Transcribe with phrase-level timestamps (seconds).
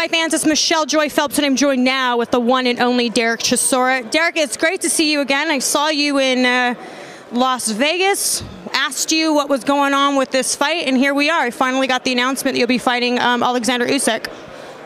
[0.00, 3.10] Fight fans, it's Michelle Joy Phelps, and I'm joined now with the one and only
[3.10, 4.02] Dereck Chisora.
[4.10, 5.50] Dereck, it's great to see you again.
[5.50, 6.74] I saw you in uh,
[7.32, 8.42] Las Vegas,
[8.72, 11.42] asked you what was going on with this fight, and here we are.
[11.42, 14.32] I finally got the announcement that you'll be fighting um, Alexander Usyk.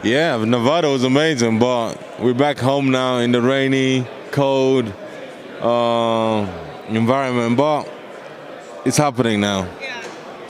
[0.03, 4.93] Yeah, Nevada was amazing, but we're back home now in the rainy, cold
[5.61, 6.45] uh,
[6.89, 7.89] environment, but
[8.85, 9.69] it's happening now.
[9.81, 10.04] Yeah.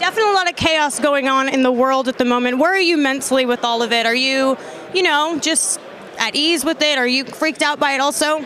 [0.05, 2.59] Definitely a lot of chaos going on in the world at the moment.
[2.59, 4.05] Where are you mentally with all of it?
[4.05, 4.59] Are you,
[4.93, 5.81] you know, just
[6.19, 6.99] at ease with it?
[6.99, 8.45] Are you freaked out by it also?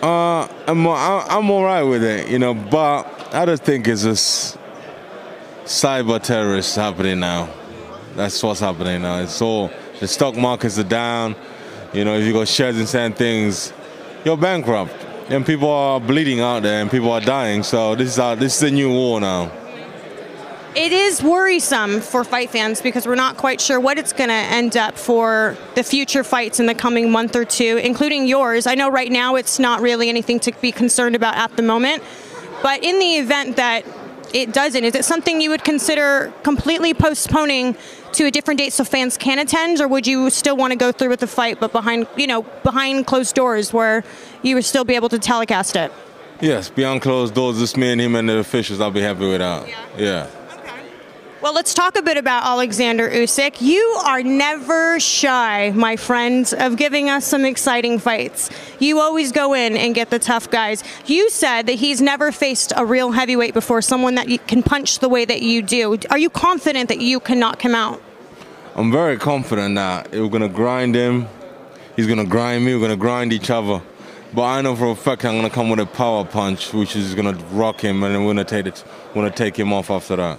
[0.00, 3.02] Uh, I'm I'm all right with it, you know, but
[3.34, 4.56] I just think it's just
[5.66, 7.50] cyber terrorists happening now.
[8.16, 9.18] That's what's happening now.
[9.18, 9.70] It's all
[10.00, 11.36] the stock markets are down.
[11.92, 13.74] You know, if you got shares in certain things,
[14.24, 14.94] you're bankrupt,
[15.28, 17.62] and people are bleeding out there, and people are dying.
[17.62, 19.52] So this is our, this is a new war now.
[20.74, 24.34] It is worrisome for fight fans because we're not quite sure what it's going to
[24.34, 28.66] end up for the future fights in the coming month or two, including yours.
[28.66, 32.02] I know right now it's not really anything to be concerned about at the moment,
[32.62, 33.84] but in the event that
[34.32, 37.76] it doesn't, is it something you would consider completely postponing
[38.12, 40.90] to a different date so fans can attend, or would you still want to go
[40.90, 44.04] through with the fight, but behind you know behind closed doors where
[44.40, 45.92] you would still be able to telecast it?
[46.40, 48.80] Yes, behind closed doors, just me and him and the officials.
[48.80, 49.68] I'll be happy with that.
[49.68, 49.86] Yeah.
[49.98, 50.30] yeah.
[51.42, 53.60] Well, let's talk a bit about Alexander Usyk.
[53.60, 58.48] You are never shy, my friends, of giving us some exciting fights.
[58.78, 60.84] You always go in and get the tough guys.
[61.04, 65.08] You said that he's never faced a real heavyweight before, someone that can punch the
[65.08, 65.98] way that you do.
[66.10, 68.00] Are you confident that you can knock him out?
[68.76, 71.26] I'm very confident that we're going to grind him.
[71.96, 72.72] He's going to grind me.
[72.72, 73.82] We're going to grind each other.
[74.32, 76.94] But I know for a fact I'm going to come with a power punch, which
[76.94, 78.84] is going to rock him, and we're going to take it.
[79.08, 80.38] We're going to take him off after that.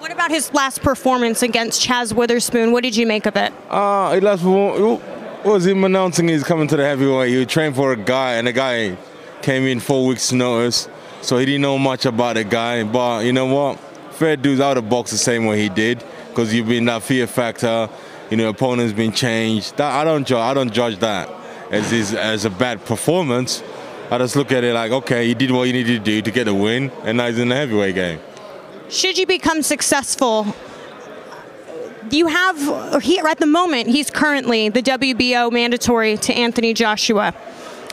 [0.00, 2.72] What about his last performance against Chazz Witherspoon?
[2.72, 3.52] What did you make of it?
[3.68, 7.28] Uh, his last was him announcing he's coming to the heavyweight.
[7.28, 8.96] He trained for a guy, and the guy
[9.42, 10.88] came in four weeks' notice,
[11.20, 12.82] so he didn't know much about the guy.
[12.82, 13.78] But you know what?
[14.14, 17.26] Fair dude's out of box the same way he did, because you've been that fear
[17.26, 17.90] factor.
[18.30, 19.76] You know, opponent's been changed.
[19.76, 20.38] That, I don't judge.
[20.38, 21.28] I don't judge that
[21.70, 23.62] as as a bad performance.
[24.10, 26.30] I just look at it like, okay, you did what you needed to do to
[26.30, 28.20] get the win, and now he's in the heavyweight game.
[28.90, 30.52] Should you become successful,
[32.10, 32.58] you have
[33.24, 37.32] at the moment he's currently the WBO mandatory to Anthony Joshua.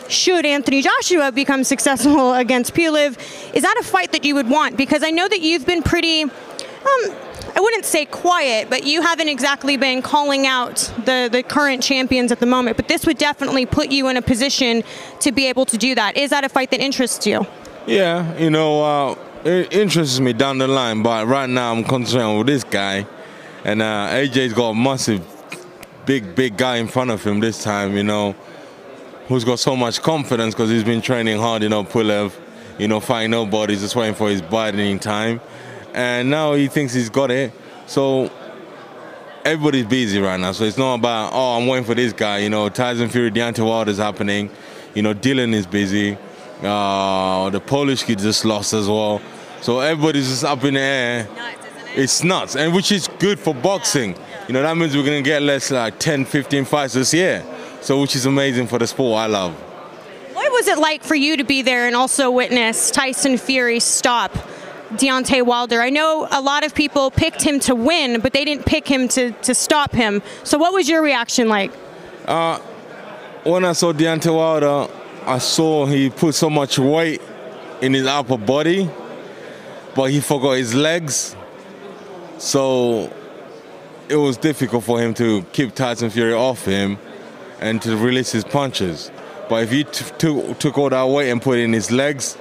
[0.09, 3.19] Should Anthony Joshua become successful against Pulev,
[3.53, 4.75] is that a fight that you would want?
[4.75, 6.31] Because I know that you've been pretty, um,
[7.55, 12.31] I wouldn't say quiet, but you haven't exactly been calling out the, the current champions
[12.31, 12.75] at the moment.
[12.75, 14.81] But this would definitely put you in a position
[15.19, 16.17] to be able to do that.
[16.17, 17.45] Is that a fight that interests you?
[17.85, 19.15] Yeah, you know, uh,
[19.47, 23.07] it interests me down the line, but right now I'm concerned with this guy.
[23.63, 25.25] And uh, AJ's got a massive,
[26.05, 28.33] big, big guy in front of him this time, you know,
[29.29, 32.33] who's got so much confidence because he's been training hard, you know, Pulev,
[32.77, 35.39] you know, fighting nobody, just waiting for his biting time.
[35.93, 37.53] And now he thinks he's got it.
[37.85, 38.29] So
[39.45, 40.51] everybody's busy right now.
[40.51, 42.39] So it's not about, oh, I'm waiting for this guy.
[42.39, 44.49] You know, Tyson Fury, Deontay is happening.
[44.93, 46.17] You know, Dillian is busy.
[46.61, 49.21] Uh, the Polish kid just lost as well.
[49.61, 51.27] So everybody's just up in the air.
[51.35, 51.99] Nuts, it?
[51.99, 54.11] It's nuts, and which is good for boxing.
[54.11, 54.45] Yeah.
[54.47, 57.43] You know, that means we're going to get less like 10, 15 fights this year.
[57.81, 59.53] So which is amazing for the sport I love.
[60.33, 64.31] What was it like for you to be there and also witness Tyson Fury stop
[64.91, 65.81] Deontay Wilder?
[65.81, 69.07] I know a lot of people picked him to win, but they didn't pick him
[69.09, 70.21] to, to stop him.
[70.43, 71.71] So what was your reaction like?
[72.25, 72.59] Uh,
[73.43, 74.91] when I saw Deontay Wilder,
[75.25, 77.21] I saw he put so much weight
[77.81, 78.89] in his upper body,
[79.97, 81.35] but he forgot his legs.
[82.37, 83.11] So
[84.07, 86.99] it was difficult for him to keep Tyson Fury off him
[87.59, 89.11] and to release his punches.
[89.49, 92.37] But if he took all that weight and put in his legs,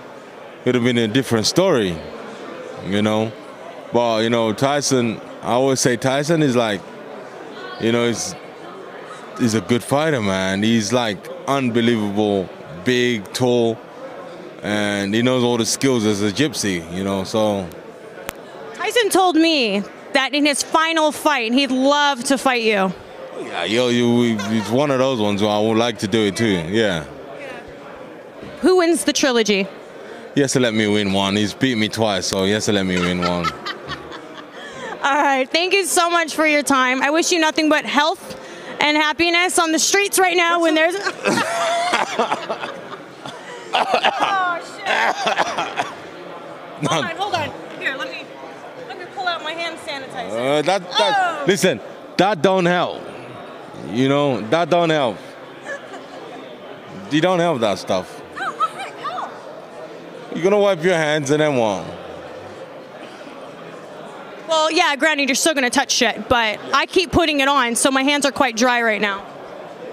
[0.61, 1.97] it would have been a different story,
[2.87, 3.33] you know.
[3.91, 6.83] But, you know, Tyson, I always say Tyson is like,
[7.81, 8.35] you know, he's,
[9.39, 10.63] he's a good fighter, man.
[10.63, 12.51] He's like unbelievable
[12.85, 13.79] big, tall,
[14.63, 17.69] and he knows all the skills as a gypsy, you know, so.
[18.75, 19.83] Tyson told me
[20.13, 22.93] that in his final fight, he'd love to fight you.
[23.39, 26.37] Yeah, yo, you, it's one of those ones where I would like to do it
[26.37, 27.05] too, yeah.
[28.61, 29.67] Who wins the trilogy?
[30.35, 31.37] He has to let me win one.
[31.37, 33.47] He's beat me twice, so he has to let me win one.
[35.03, 37.03] All right, thank you so much for your time.
[37.03, 38.41] I wish you nothing but health
[38.81, 40.97] and happiness on the streets right now when there's.
[46.87, 47.51] hold on, hold on.
[47.79, 48.25] Here, let me
[48.89, 50.59] let me pull out my hand sanitizer.
[50.59, 51.45] Uh, that, that, oh.
[51.47, 51.81] Listen,
[52.17, 53.03] that don't help.
[53.91, 55.19] You know, that don't help.
[57.11, 58.23] You don't help that stuff.
[60.35, 61.85] You're gonna wipe your hands and then what?
[64.49, 67.75] Well, yeah, granted, you're still going to touch shit, but I keep putting it on,
[67.75, 69.27] so my hands are quite dry right now.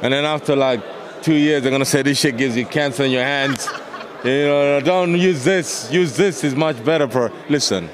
[0.01, 0.81] And then after like
[1.23, 3.67] two years, they're gonna say this shit gives you cancer in your hands.
[4.23, 5.91] you know, don't use this.
[5.91, 7.31] Use this is much better for.
[7.49, 7.89] Listen,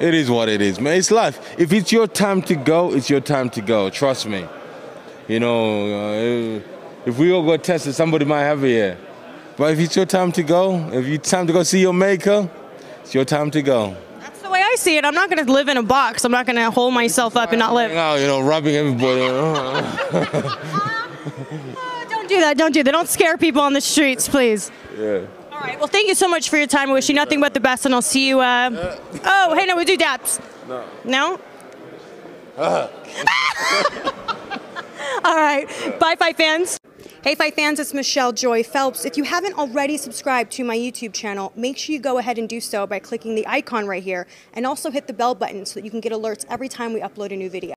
[0.00, 0.96] it is what it is, man.
[0.96, 1.58] It's life.
[1.58, 3.90] If it's your time to go, it's your time to go.
[3.90, 4.46] Trust me.
[5.28, 6.60] You know, uh,
[7.06, 8.98] if we all got tested, somebody might have it here.
[9.56, 12.48] But if it's your time to go, if it's time to go see your maker,
[13.00, 13.96] it's your time to go.
[14.20, 15.04] That's the way I see it.
[15.04, 16.24] I'm not going to live in a box.
[16.24, 17.90] I'm not going to hold myself up and not live.
[17.92, 19.20] Oh, you know, rubbing everybody.
[22.30, 22.56] Don't do that.
[22.56, 22.92] Don't do that.
[22.92, 24.70] Don't scare people on the streets, please.
[24.96, 25.26] yeah.
[25.50, 25.76] All right.
[25.78, 26.90] Well, thank you so much for your time.
[26.90, 28.38] I wish you nothing but the best, and I'll see you.
[28.38, 28.96] Uh...
[29.24, 30.40] Oh, hey, no, we do daps.
[30.68, 30.84] No.
[31.04, 31.40] No?
[35.24, 35.66] All right.
[35.98, 36.78] Bye, Fight fans.
[37.24, 39.04] Hey, Fight fans, it's Michelle Joy Phelps.
[39.04, 42.48] If you haven't already subscribed to my YouTube channel, make sure you go ahead and
[42.48, 45.74] do so by clicking the icon right here and also hit the bell button so
[45.74, 47.74] that you can get alerts every time we upload a new video.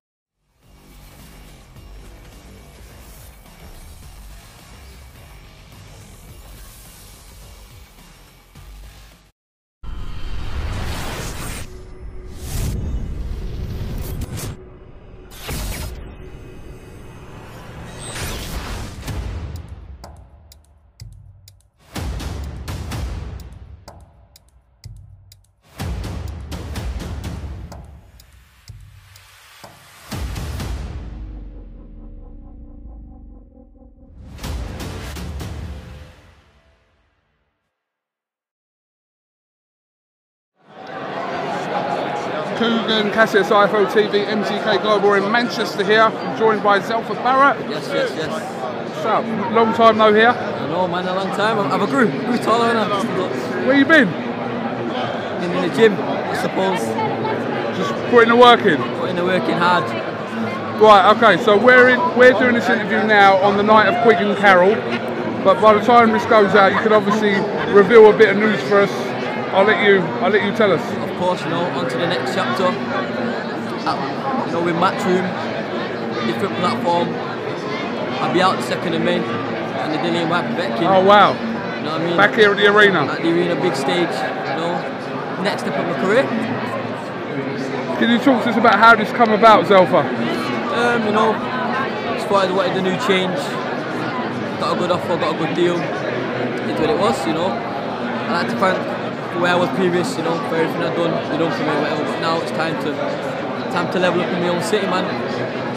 [42.64, 47.60] Coogan, Cassius IFO TV, MGK Global in Manchester here, joined by Zelfa Barrett.
[47.70, 49.04] Yes, yes, yes.
[49.04, 49.20] So.
[49.54, 50.30] Long time no here.
[50.30, 51.60] I know, man, a long time.
[51.60, 54.08] I've a grew, grew taller and I've Where you been?
[54.08, 56.80] been in the gym, I suppose.
[57.78, 58.78] Just putting the work in.
[58.98, 59.84] Putting the work in hard.
[60.82, 64.26] Right, okay, so we're in we're doing this interview now on the night of Quigg
[64.26, 64.76] and Carroll.
[65.44, 67.34] But by the time this goes out you can obviously
[67.74, 69.13] reveal a bit of news for us.
[69.54, 70.82] I'll let you I'll let you tell us.
[70.82, 72.66] Of course, you know, on to the next chapter.
[73.86, 75.26] Uh, you know, with Matchroom,
[76.26, 77.10] different platform.
[78.18, 80.90] I'll be out the 2nd of May on the Dillian Whyte Vetkin.
[80.90, 81.34] Oh wow.
[81.34, 82.18] You know what I mean?
[82.18, 83.06] Back here at the arena.
[83.06, 85.44] At the arena, big stage, you know.
[85.44, 86.24] Next step of my career.
[88.00, 90.02] Can you talk to us about how this come about, Zelfa?
[90.02, 93.38] Um, you know, as far as wanted the new change,
[94.60, 95.76] got a good offer, got a good deal.
[95.78, 97.48] It's what it was, you know.
[97.48, 98.93] I like to thank
[99.40, 102.04] where I was previous, you know, for everything I've done, they done for me, whatever.
[102.04, 102.94] But now it's time to
[103.72, 105.06] time to level up in my own city, man.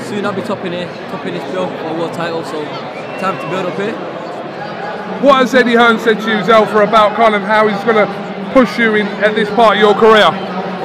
[0.05, 2.63] Soon I'll be topping it, topping this bill for a world title, so
[3.19, 3.97] time to build up here.
[5.23, 8.07] What has Eddie Hearn said to you, Zelfa, about kind of how he's gonna
[8.53, 10.31] push you in at this part of your career?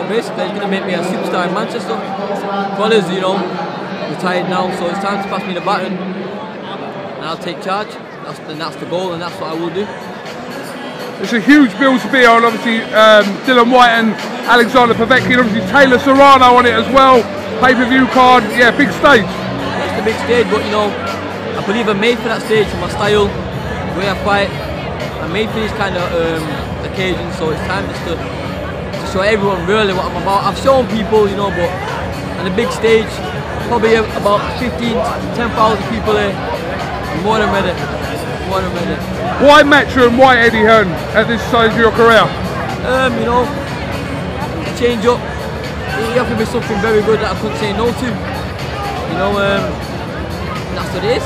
[0.01, 1.93] But basically, it's going to make me a superstar in Manchester.
[2.75, 3.37] Connors, you know,
[4.09, 7.89] retired now, so it's time to pass me the baton, and I'll take charge.
[8.25, 9.85] That's the, that's the goal, and that's what I will do.
[11.21, 14.09] It's a huge bill to be on, obviously um, Dillian Whyte and
[14.49, 17.21] Alexander Povetkin, obviously Taylor Serrano on it as well.
[17.61, 19.29] Pay-per-view card, yeah, big stage.
[19.85, 22.81] It's the big stage, but you know, I believe I'm made for that stage for
[22.81, 24.49] my style, the way I fight.
[25.21, 26.41] I'm made for these kind of um,
[26.89, 30.49] occasions, so it's time just to, to show everyone really what I'm about.
[30.49, 31.69] I've shown people, you know, but
[32.41, 33.07] on the big stage,
[33.69, 34.73] probably about 15,
[35.37, 35.53] 10,000
[35.93, 36.33] people there.
[36.33, 37.77] I'm more than ready.
[38.49, 39.20] More than ready.
[39.41, 42.21] Why Metro and why Eddie Hearn at this stage of your career?
[42.85, 43.41] Um, you know,
[44.77, 45.17] change up.
[45.97, 48.05] He offered me something very good that I couldn't say no to.
[48.05, 49.65] You know, um,
[50.77, 51.25] that's what it is.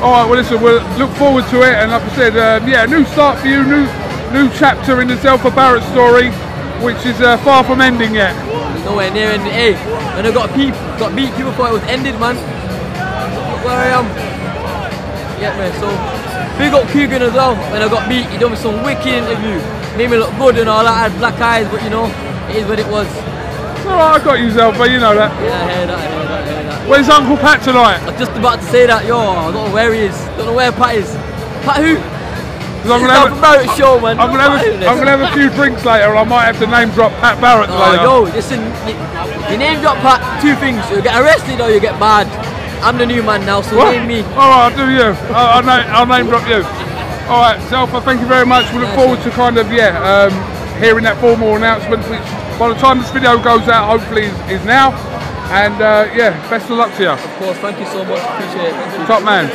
[0.00, 2.86] All right, well listen, we'll look forward to it, and like I said, um, yeah,
[2.86, 3.84] new start for you, new
[4.32, 6.30] new chapter in the Zelfa Barrett story,
[6.80, 8.32] which is uh, far from ending yet.
[8.48, 9.52] There's nowhere near ending.
[9.52, 9.74] Hey,
[10.16, 12.36] when I got beat, got beat, people thought it was ended, man.
[12.36, 14.27] Look where I am.
[15.40, 15.72] Yeah, man.
[15.78, 15.88] So
[16.58, 17.54] big up Coogan as well.
[17.72, 19.58] When I got beat, he done me some wicked interview.
[19.96, 20.94] Made me look good and all that.
[20.94, 22.06] I had black eyes, but you know,
[22.50, 23.06] it is what it was.
[23.86, 25.30] All right, I got you, Zelfa, you know that.
[25.42, 25.98] Yeah, I hear that.
[25.98, 26.42] I hear that.
[26.42, 26.88] I hear that.
[26.90, 28.02] Where's Uncle Pat tonight?
[28.02, 29.06] I was just about to say that.
[29.06, 30.16] Yo, I don't know where he is.
[30.36, 31.08] Don't know where Pat is.
[31.64, 31.96] Pat who?
[32.88, 34.16] I'm gonna have, Barrett show, man.
[34.18, 34.86] I'm gonna have, a?
[34.88, 37.68] I'm gonna have a few drinks later, I might have to name drop Pat Barrett
[37.68, 38.02] Oh, later.
[38.06, 38.94] yo, listen, you,
[39.50, 40.80] you name drop Pat, two things.
[40.88, 42.30] You get arrested or you get banned.
[42.82, 43.92] I'm the new man now, so What?
[43.92, 44.20] name me.
[44.38, 45.12] All right, I'll do you.
[45.34, 46.62] I'll, I'll, name, I'll name drop you.
[47.28, 48.72] All right, Zelfa, thank you very much.
[48.72, 50.32] We look forward to kind of yeah, um,
[50.80, 52.24] hearing that formal announcement, which
[52.58, 54.92] by the time this video goes out, hopefully is, is now.
[55.50, 57.10] And uh, yeah, best of luck to you.
[57.10, 58.20] Of course, thank you so much.
[58.20, 59.06] Appreciate it.
[59.06, 59.48] Top man.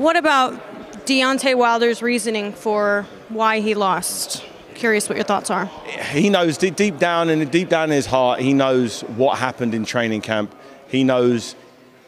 [0.00, 0.54] What about
[1.04, 4.42] Deontay Wilder's reasoning for why he lost?
[4.72, 5.66] Curious what your thoughts are.
[6.12, 9.84] he knows deep, down and deep down in his heart, he knows what happened in
[9.84, 10.54] training camp.
[10.88, 11.54] He knows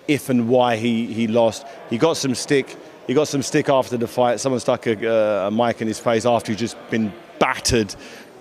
[0.09, 1.67] if and why he, he lost.
[1.91, 2.79] He got some stick.
[3.07, 4.41] He got some stick after the fight.
[4.41, 7.95] Someone stuck a, uh, a mic in his face after he'd just been battered.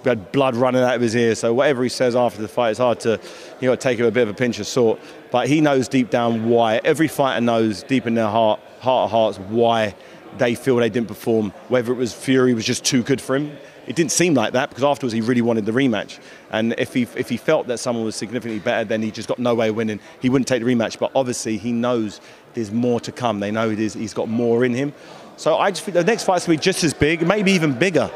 [0.03, 1.36] Had blood running out of his ear.
[1.36, 3.20] So whatever he says after the fight, it's hard to
[3.60, 5.00] you know take with a bit of a pinch of salt.
[5.31, 6.81] But he knows deep down why.
[6.84, 9.96] Every fighter knows deep in their heart, heart of hearts, why
[10.38, 11.51] they feel they didn't perform.
[11.67, 13.55] Whether it was Fury was just too good for him.
[13.88, 16.20] It didn't seem like that because afterwards he really wanted the rematch.
[16.51, 19.39] And if he if he felt that someone was significantly better, then he just got
[19.39, 20.00] no way of winning.
[20.22, 21.00] He wouldn't take the rematch.
[21.00, 22.22] But obviously he knows
[22.53, 23.39] there's more to come.
[23.39, 24.93] They know he's got more in him.
[25.38, 28.12] So I just think the next fight's gonna be just as big, maybe even bigger.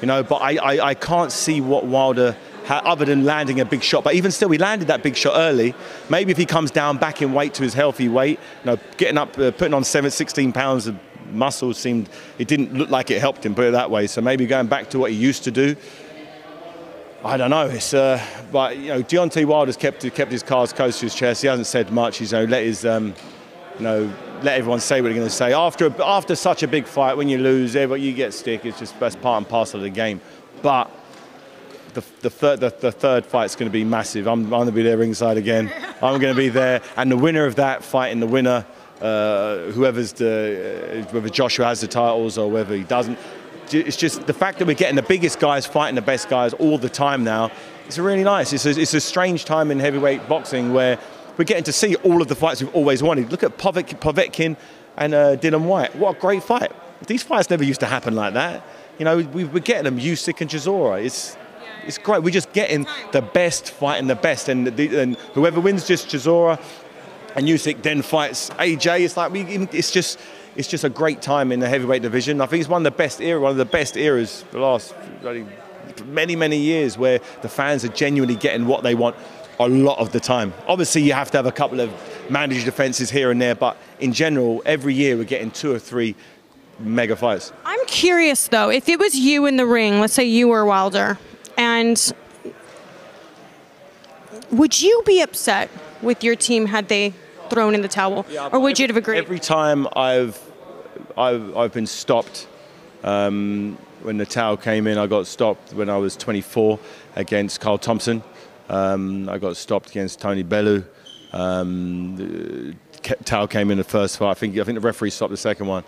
[0.00, 2.36] You know, but I, I, I can't see what Wilder
[2.68, 4.04] other than landing a big shot.
[4.04, 5.74] But even still, he landed that big shot early.
[6.10, 9.18] Maybe if he comes down back in weight to his healthy weight, you know, getting
[9.18, 10.98] up, uh, putting on seven, 16 pounds of
[11.32, 14.06] muscle seemed, it didn't look like it helped him, put it that way.
[14.06, 15.76] So maybe going back to what he used to do.
[17.24, 17.66] I don't know.
[17.66, 21.42] It's uh, but you know, Deontay Wilder's kept kept his cards close to his chest.
[21.42, 22.18] He hasn't said much.
[22.18, 23.12] He's you know, let his um,
[23.76, 25.52] you know let everyone say what they're going to say.
[25.52, 28.64] After after such a big fight, when you lose, everybody you get stick.
[28.64, 30.20] It's just that's part and parcel of the game.
[30.62, 30.90] But
[31.94, 34.26] the, the third the, the third fight's going to be massive.
[34.26, 35.72] I'm, I'm going to be there ringside again.
[36.02, 38.64] I'm going to be there, and the winner of that fight and the winner,
[39.00, 43.18] uh, whoever's the uh, whether Joshua has the titles or whether he doesn't.
[43.70, 46.78] It's just the fact that we're getting the biggest guys fighting the best guys all
[46.78, 47.50] the time now.
[47.86, 48.52] It's really nice.
[48.52, 50.98] It's a, it's a strange time in heavyweight boxing where
[51.38, 53.30] we're getting to see all of the fights we've always wanted.
[53.30, 54.56] Look at Povetkin
[54.96, 55.94] and uh, Dillian Whyte.
[55.96, 56.72] What a great fight.
[57.06, 58.64] These fights never used to happen like that.
[58.98, 61.04] You know, we, we're getting them, Usyk and Chisora.
[61.04, 61.36] It's,
[61.86, 62.24] it's great.
[62.24, 64.48] We're just getting the best fighting the best.
[64.48, 66.60] And, the, and whoever wins just Chisora
[67.36, 69.02] and Usyk then fights AJ.
[69.02, 70.18] It's like we, it's just
[70.56, 72.40] it's just a great time in the heavyweight division.
[72.40, 74.92] I think it's one of the best era, one of the best eras the last
[76.04, 79.16] many many years where the fans are genuinely getting what they want
[79.60, 80.54] a lot of the time.
[80.66, 81.92] Obviously, you have to have a couple of
[82.30, 86.14] managed defenses here and there, but in general, every year we're getting two or three
[86.78, 87.52] mega fights.
[87.64, 91.18] I'm curious though, if it was you in the ring, let's say you were Wilder,
[91.56, 92.12] and
[94.50, 95.70] would you be upset
[96.02, 97.12] with your team had they
[97.50, 99.18] thrown in the towel, or would you have agreed?
[99.18, 100.40] Every time I've
[101.16, 102.46] I've, I've been stopped.
[103.02, 106.78] Um, when the towel came in, I got stopped when I was 24
[107.16, 108.22] against Carl Thompson.
[108.68, 110.84] Um, I got stopped against Tony Bellew.
[111.32, 112.74] Um, the
[113.24, 114.30] towel came in the first fight.
[114.30, 115.84] I think I think the referee stopped the second one.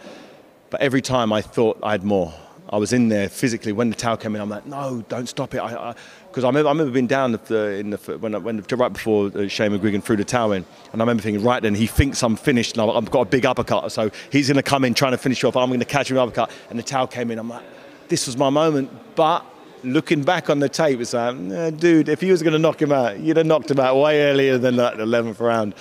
[0.70, 2.32] But every time I thought I had more.
[2.72, 4.40] I was in there physically when the towel came in.
[4.40, 5.60] I'm like, no, don't stop it.
[5.60, 9.26] Because I, I, remember, I remember being down the, in the when, when right before
[9.26, 12.22] uh, Shane McGuigan threw the towel in, and I remember thinking, right then he thinks
[12.22, 15.12] I'm finished, and I've got a big uppercut, so he's going to come in trying
[15.12, 15.56] to finish off.
[15.56, 17.40] I'm going to catch him with uppercut, and the towel came in.
[17.40, 17.64] I'm like,
[18.08, 19.16] this was my moment.
[19.16, 19.44] But
[19.82, 22.92] looking back on the tape, it's like, dude, if he was going to knock him
[22.92, 25.74] out, you'd have knocked him out way earlier than that 11th round.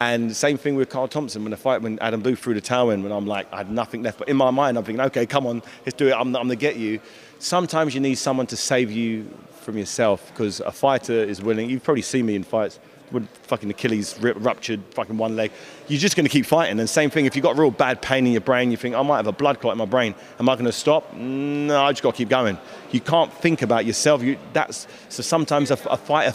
[0.00, 2.90] And same thing with Carl Thompson when the fight when Adam Booth threw the towel
[2.90, 4.18] in when I'm like I had nothing left.
[4.18, 6.12] But in my mind I'm thinking, okay, come on, let's do it.
[6.12, 7.00] I'm, I'm gonna get you.
[7.38, 9.30] Sometimes you need someone to save you
[9.60, 11.70] from yourself because a fighter is willing.
[11.70, 12.80] You've probably seen me in fights
[13.12, 15.52] when fucking Achilles ruptured, fucking one leg.
[15.88, 16.80] You're just going to keep fighting.
[16.80, 19.02] And same thing, if you've got real bad pain in your brain, you think, I
[19.02, 20.14] might have a blood clot in my brain.
[20.38, 21.14] Am I going to stop?
[21.14, 22.58] No, I just got to keep going.
[22.90, 24.22] You can't think about yourself.
[24.22, 26.32] You, that's so sometimes a, a fighter,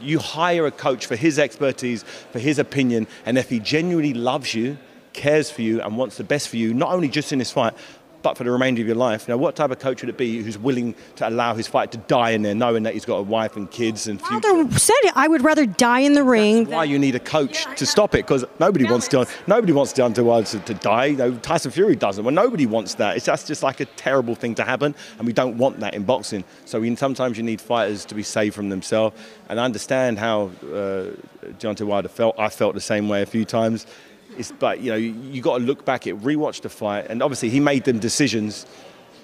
[0.00, 4.54] you hire a coach for his expertise, for his opinion, and if he genuinely loves
[4.54, 4.78] you,
[5.12, 7.74] cares for you, and wants the best for you, not only just in this fight,
[8.22, 10.16] but for the remainder of your life, you know, what type of coach would it
[10.16, 13.16] be who's willing to allow his fight to die in there, knowing that he's got
[13.16, 14.54] a wife and kids and future?
[14.54, 15.12] Wilder said it.
[15.16, 16.70] I would rather die in the ring.
[16.70, 20.24] why you need a coach to stop it because nobody wants to nobody wants Deontay
[20.24, 21.06] Wilder to, to die.
[21.06, 22.24] You know, Tyson Fury doesn't.
[22.24, 23.16] Well, nobody wants that.
[23.16, 26.04] It's that's just like a terrible thing to happen, and we don't want that in
[26.04, 26.44] boxing.
[26.64, 29.16] So we, sometimes you need fighters to be saved from themselves.
[29.48, 31.10] And I understand how uh,
[31.58, 32.38] Deontay Wilder felt.
[32.38, 33.86] I felt the same way a few times.
[34.36, 37.50] It's, but you know, you, got to look back at rewatch the fight, and obviously
[37.50, 38.66] he made them decisions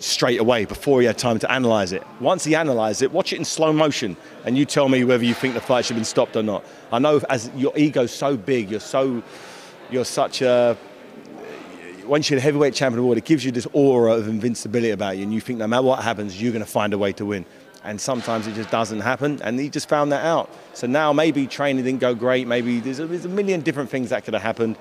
[0.00, 2.02] straight away before he had time to analyze it.
[2.20, 5.34] Once he analyzed it, watch it in slow motion, and you tell me whether you
[5.34, 6.64] think the fight should have been stopped or not.
[6.92, 9.22] I know as your ego's so big, you're so,
[9.90, 10.76] you're such a.
[12.06, 14.90] Once you're the heavyweight champion of the world, it gives you this aura of invincibility
[14.90, 17.12] about you, and you think no matter what happens, you're going to find a way
[17.12, 17.44] to win.
[17.84, 20.50] And sometimes it just doesn't happen, and he just found that out.
[20.74, 24.10] So now maybe training didn't go great, maybe there's a, there's a million different things
[24.10, 24.76] that could have happened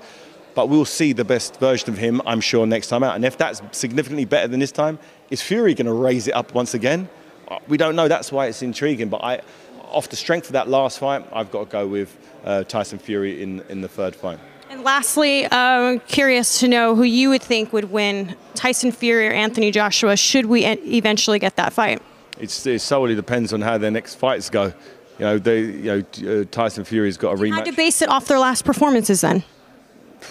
[0.58, 3.14] but we'll see the best version of him, I'm sure, next time out.
[3.14, 4.98] And if that's significantly better than this time,
[5.30, 7.08] is Fury going to raise it up once again?
[7.46, 8.08] Uh, We don't know.
[8.08, 9.08] That's why it's intriguing.
[9.08, 9.40] But I,
[9.84, 13.40] off the strength of that last fight, I've got to go with uh, Tyson Fury
[13.40, 14.40] in, in the third fight.
[14.68, 19.32] And lastly, uh, curious to know who you would think would win, Tyson Fury or
[19.32, 22.02] Anthony Joshua, should we eventually get that fight?
[22.40, 24.72] It's, it solely depends on how their next fights go.
[25.18, 27.58] You know, they, you know, uh, Tyson Fury's got a Had rematch.
[27.58, 29.42] How to base it off their last performances then.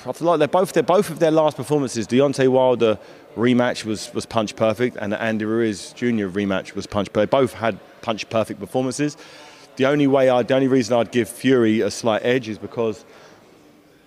[0.06, 2.08] I feel like they're both they're both of their last performances.
[2.08, 2.98] Deontay Wilder
[3.36, 6.28] rematch was was punch perfect, and the Andy Ruiz Jr.
[6.28, 7.32] rematch was punch perfect.
[7.32, 9.18] Both had punch perfect performances.
[9.78, 13.06] The only way I, the only reason I'd give Fury a slight edge is because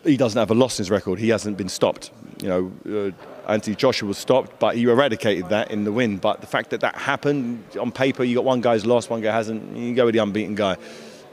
[0.04, 1.18] he doesn't have a loss in his record.
[1.18, 2.10] He hasn't been stopped.
[2.42, 3.10] You know, uh,
[3.48, 6.16] Anthony Joshua was stopped, but he eradicated that in the win.
[6.18, 9.32] But the fact that that happened on paper, you got one guy's lost, one guy
[9.32, 9.76] hasn't.
[9.76, 10.76] You go with the unbeaten guy.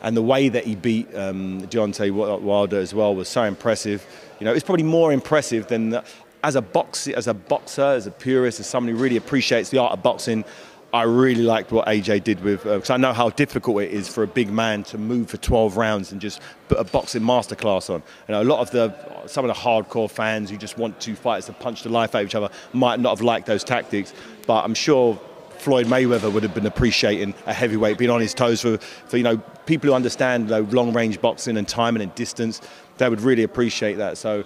[0.01, 2.11] And the way that he beat um, Deontay
[2.41, 4.05] Wilder as well was so impressive.
[4.39, 6.03] You know, it's probably more impressive than the,
[6.43, 9.79] as a box, as a boxer, as a purist, as somebody who really appreciates the
[9.79, 10.45] art of boxing.
[10.93, 14.23] I really liked what AJ did with, because I know how difficult it is for
[14.23, 16.39] a big man to move for 12 rounds and just
[16.69, 18.01] put a boxing masterclass on.
[18.27, 21.15] You know, a lot of the, some of the hardcore fans who just want two
[21.15, 24.13] fighters to punch the life out of each other might not have liked those tactics,
[24.45, 25.19] but I'm sure
[25.57, 29.23] Floyd Mayweather would have been appreciating a heavyweight being on his toes for, for you
[29.23, 32.61] know people who understand you know, long range boxing and timing and distance.
[32.97, 34.17] They would really appreciate that.
[34.17, 34.45] So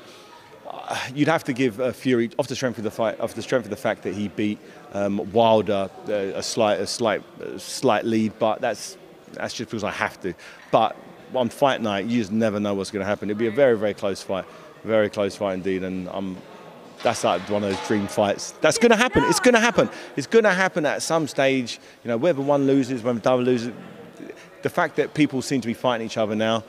[0.68, 3.42] uh, you'd have to give uh, Fury off the strength of the fight, off the
[3.42, 4.58] strength of the fact that he beat
[4.94, 7.24] um, Wilder uh, a slight, a slight,
[7.58, 8.34] slight lead.
[8.40, 8.98] But that's
[9.34, 10.34] that's just because I have to.
[10.72, 10.96] But
[11.34, 13.30] on fight night, you just never know what's going to happen.
[13.30, 14.46] It'll be a very, very close fight,
[14.84, 15.84] very close fight indeed.
[15.84, 16.38] And I'm
[17.04, 18.52] that's like one of those dream fights.
[18.62, 19.24] That's going to happen.
[19.24, 19.90] It's going to happen.
[20.16, 21.80] It's going to happen at some stage.
[22.04, 23.74] You know, whether one loses, whether the other loses.
[24.62, 26.64] The fact that people seem to be fighting each other now,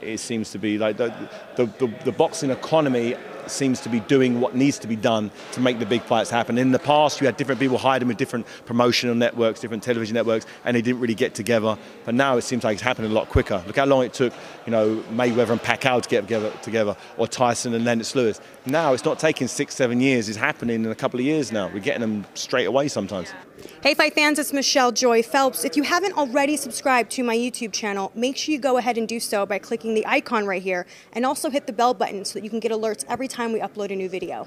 [0.00, 1.12] it seems to be like the
[1.56, 3.16] the, the, the boxing economy
[3.50, 6.58] seems to be doing what needs to be done to make the big fights happen.
[6.58, 10.46] In the past, you had different people hiding with different promotional networks, different television networks,
[10.64, 11.76] and they didn't really get together.
[12.04, 13.62] But now it seems like it's happening a lot quicker.
[13.66, 14.32] Look how long it took,
[14.66, 18.40] you know, Mayweather and Pacquiao to get together, together or Tyson and Lennox Lewis.
[18.66, 20.28] Now it's not taking six, seven years.
[20.28, 21.70] It's happening in a couple of years now.
[21.72, 23.32] We're getting them straight away sometimes.
[23.82, 25.64] Hey, fight fans, it's Michelle Joy Phelps.
[25.64, 29.06] If you haven't already subscribed to my YouTube channel, make sure you go ahead and
[29.06, 32.34] do so by clicking the icon right here and also hit the bell button so
[32.34, 34.46] that you can get alerts every time we upload a new video.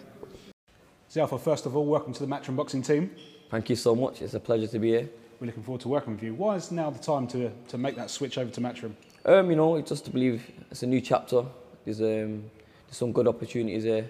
[1.12, 3.10] Zelfa, first of all, welcome to the Matchroom Boxing team.
[3.50, 4.22] Thank you so much.
[4.22, 5.10] It's a pleasure to be here.
[5.40, 6.36] We're looking forward to working with you.
[6.36, 8.94] Why is now the time to, to make that switch over to Matchroom?
[9.26, 11.44] Um, you know, it's just to believe it's a new chapter.
[11.84, 12.52] There's um,
[12.86, 14.10] there's some good opportunities here.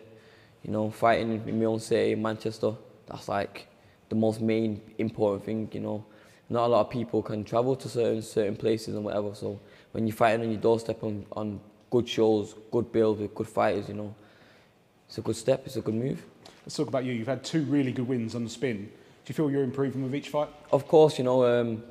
[0.63, 2.73] You know, fighting in my own city, Manchester.
[3.07, 3.67] That's like
[4.09, 5.69] the most main important thing.
[5.71, 6.05] You know,
[6.49, 9.33] not a lot of people can travel to certain certain places and whatever.
[9.35, 9.57] So
[9.93, 13.87] when you're fighting on your doorstep on, on good shows, good build with good fighters,
[13.87, 14.13] you know,
[15.07, 15.63] it's a good step.
[15.65, 16.23] It's a good move.
[16.65, 17.13] Let's talk about you.
[17.13, 18.85] You've had two really good wins on the spin.
[18.85, 20.49] Do you feel you're improving with each fight?
[20.71, 21.83] Of course, you know, um,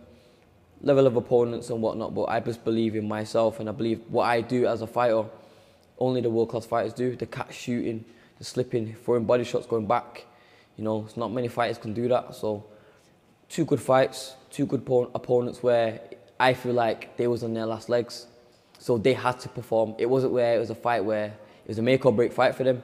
[0.81, 4.24] level of opponents and whatnot, but I just believe in myself and I believe what
[4.24, 5.24] I do as a fighter,
[5.98, 7.16] only the world class fighters do.
[7.16, 8.05] The cat shooting,
[8.38, 10.27] the slipping, throwing body shots, going back.
[10.77, 12.35] You know, it's not many fighters can do that.
[12.35, 12.64] So,
[13.48, 16.00] two good fights, two good oppo- opponents where
[16.38, 18.27] I feel like they was on their last legs.
[18.79, 19.94] So they had to perform.
[19.98, 22.55] It wasn't where it was a fight where it was a make or break fight
[22.55, 22.83] for them.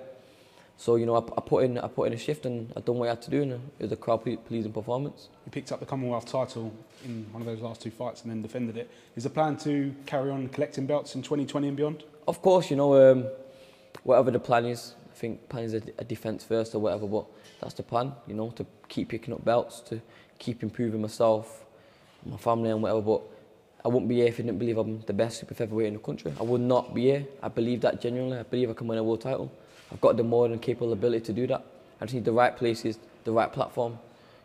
[0.81, 2.97] So you know, I, I put in I put in a shift and I done
[2.97, 5.29] what I had to do, and it was a crowd pleasing performance.
[5.45, 6.73] You picked up the Commonwealth title
[7.05, 8.91] in one of those last two fights and then defended it.
[9.15, 12.05] Is the plan to carry on collecting belts in 2020 and beyond?
[12.27, 13.27] Of course, you know, um,
[14.05, 17.27] whatever the plan is, I think plan is a, a defence first or whatever, but
[17.61, 20.01] that's the plan, you know, to keep picking up belts, to
[20.39, 21.67] keep improving myself,
[22.25, 23.21] my family and whatever, but
[23.85, 26.01] I wouldn't be here if I didn't believe I'm the best super featherweight in the
[26.01, 26.33] country.
[26.41, 27.27] I would not be here.
[27.43, 28.39] I believe that genuinely.
[28.39, 29.53] I believe I can win a world title.
[29.93, 31.65] I've got the more than capable ability to do that.
[32.01, 33.99] I just need the right places, the right platform.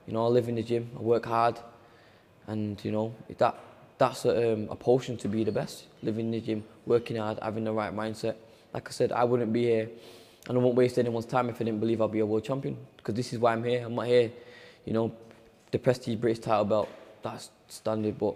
[0.07, 1.59] You know, I live in the gym, I work hard,
[2.47, 3.57] and you know that
[3.97, 5.85] that's a, um, a potion to be the best.
[6.03, 8.35] Living in the gym, working hard, having the right mindset.
[8.73, 9.89] Like I said, I wouldn't be here,
[10.47, 12.77] and I won't waste anyone's time if I didn't believe I'd be a world champion.
[12.97, 13.85] Because this is why I'm here.
[13.85, 14.31] I'm not here,
[14.83, 15.15] you know,
[15.71, 16.89] the prestige British title belt.
[17.23, 18.35] That's standard, but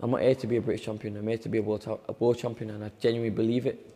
[0.00, 1.16] I'm not here to be a British champion.
[1.16, 3.91] I'm here to be a world, a world champion, and I genuinely believe it.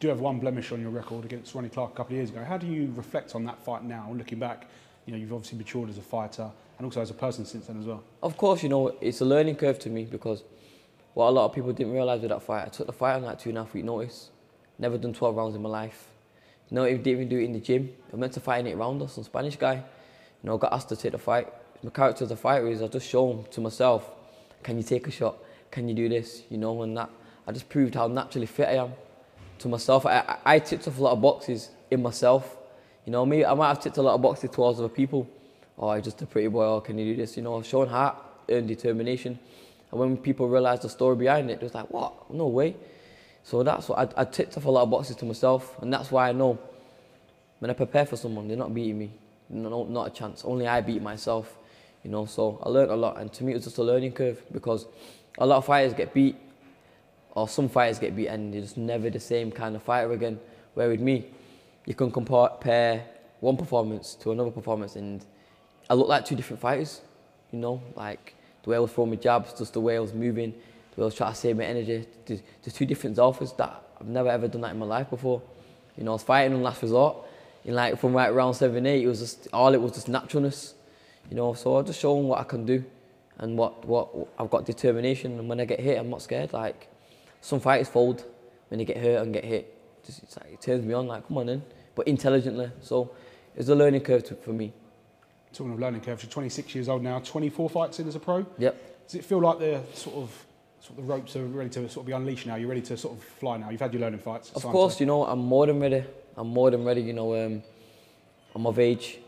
[0.00, 2.44] Do have one blemish on your record against Ronnie Clark a couple of years ago.
[2.44, 4.68] How do you reflect on that fight now, looking back?
[5.06, 7.80] You know, you've obviously matured as a fighter and also as a person since then
[7.80, 8.04] as well.
[8.22, 10.44] Of course, you know, it's a learning curve to me because
[11.14, 13.22] what a lot of people didn't realise with that fight, I took the fight on
[13.22, 14.30] like two and a half week notice.
[14.78, 16.06] Never done 12 rounds in my life.
[16.70, 17.90] You know, didn't even do it in the gym.
[18.12, 19.74] I meant to fight in eight rounders, some Spanish guy.
[19.74, 19.82] You
[20.44, 21.52] know, got asked to take the fight.
[21.82, 24.08] My character as a fighter is I just show him to myself,
[24.62, 25.38] can you take a shot?
[25.72, 26.44] Can you do this?
[26.50, 27.10] You know, and that
[27.48, 28.92] I just proved how naturally fit I am
[29.58, 30.06] to myself.
[30.06, 32.56] I, I, ticked off a lot of boxes in myself.
[33.04, 35.28] You know, me, I might have ticked a lot of boxes towards other people.
[35.78, 36.64] Oh, I'm just a pretty boy.
[36.64, 37.36] Oh, can you do this?
[37.36, 38.16] You know, showing heart
[38.48, 39.38] and determination.
[39.90, 42.30] And when people realised the story behind it, it was like, what?
[42.32, 42.76] No way.
[43.42, 46.10] So that's what I, I ticked off a lot of boxes to myself, and that's
[46.10, 46.58] why I know
[47.60, 49.10] when I prepare for someone, they're not beating me.
[49.48, 50.44] No, not a chance.
[50.44, 51.56] Only I beat myself.
[52.04, 54.12] You know, so I learned a lot, and to me, it was just a learning
[54.12, 54.86] curve because
[55.38, 56.36] a lot of fighters get beat,
[57.38, 60.38] or some fighters get beat, and they're just never the same kind of fighter again.
[60.74, 61.26] Where with me,
[61.86, 63.04] you can compare
[63.40, 65.24] one performance to another performance, and
[65.88, 67.00] I look like two different fighters.
[67.52, 70.12] You know, like the way I was throwing my jabs, just the way I was
[70.12, 70.52] moving,
[70.94, 72.06] the way I was trying to save my energy.
[72.26, 72.42] There's,
[72.74, 75.40] two different Zelfas that I've never ever done that in my life before.
[75.96, 77.16] You know, I was fighting on last resort.
[77.64, 80.74] In like from right round seven, eight, it was just all it was just naturalness.
[81.30, 82.84] You know, so I just show them what I can do
[83.38, 86.52] and what, what I've got determination and when I get hit I'm not scared.
[86.52, 86.88] Like
[87.40, 88.24] some fighters fold
[88.68, 89.74] when they get hurt and get hit.
[90.04, 91.62] Just, it's like, it turns me on like come on in.
[91.94, 92.70] But intelligently.
[92.80, 93.10] So
[93.56, 94.72] it's a learning curve to, for me.
[95.52, 98.46] Talking of learning curves, you're 26 years old now, 24 fights in as a pro.
[98.58, 99.06] Yep.
[99.06, 100.46] Does it feel like the sort of
[100.80, 102.56] sort of the ropes are ready to sort of be unleashed now?
[102.56, 103.70] You're ready to sort of fly now.
[103.70, 104.52] You've had your learning fights.
[104.52, 105.04] Of course, to...
[105.04, 106.04] you know I'm more than ready.
[106.36, 107.00] I'm more than ready.
[107.00, 107.62] You know, um,
[108.54, 109.18] I'm of age,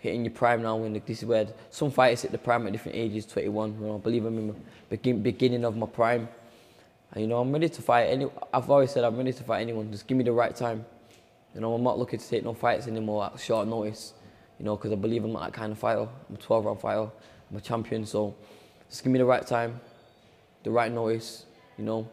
[0.00, 0.76] hitting your prime now.
[0.76, 3.26] When this is where some fighters hit the prime at different ages.
[3.26, 3.74] 21.
[3.74, 4.54] You know, I believe I'm in the
[4.88, 6.28] begin, beginning of my prime.
[7.12, 8.04] And you know, I'm ready to fight.
[8.04, 9.90] Any, I've always said I'm ready to fight anyone.
[9.90, 10.84] Just give me the right time.
[11.54, 14.12] You know, I'm not looking to take no fights anymore at short notice
[14.58, 16.08] you know, because I believe I'm that kind of fighter.
[16.28, 17.10] I'm a 12 round fighter,
[17.50, 18.34] I'm a champion, so
[18.88, 19.80] just give me the right time,
[20.62, 21.44] the right notice,
[21.76, 22.08] you know,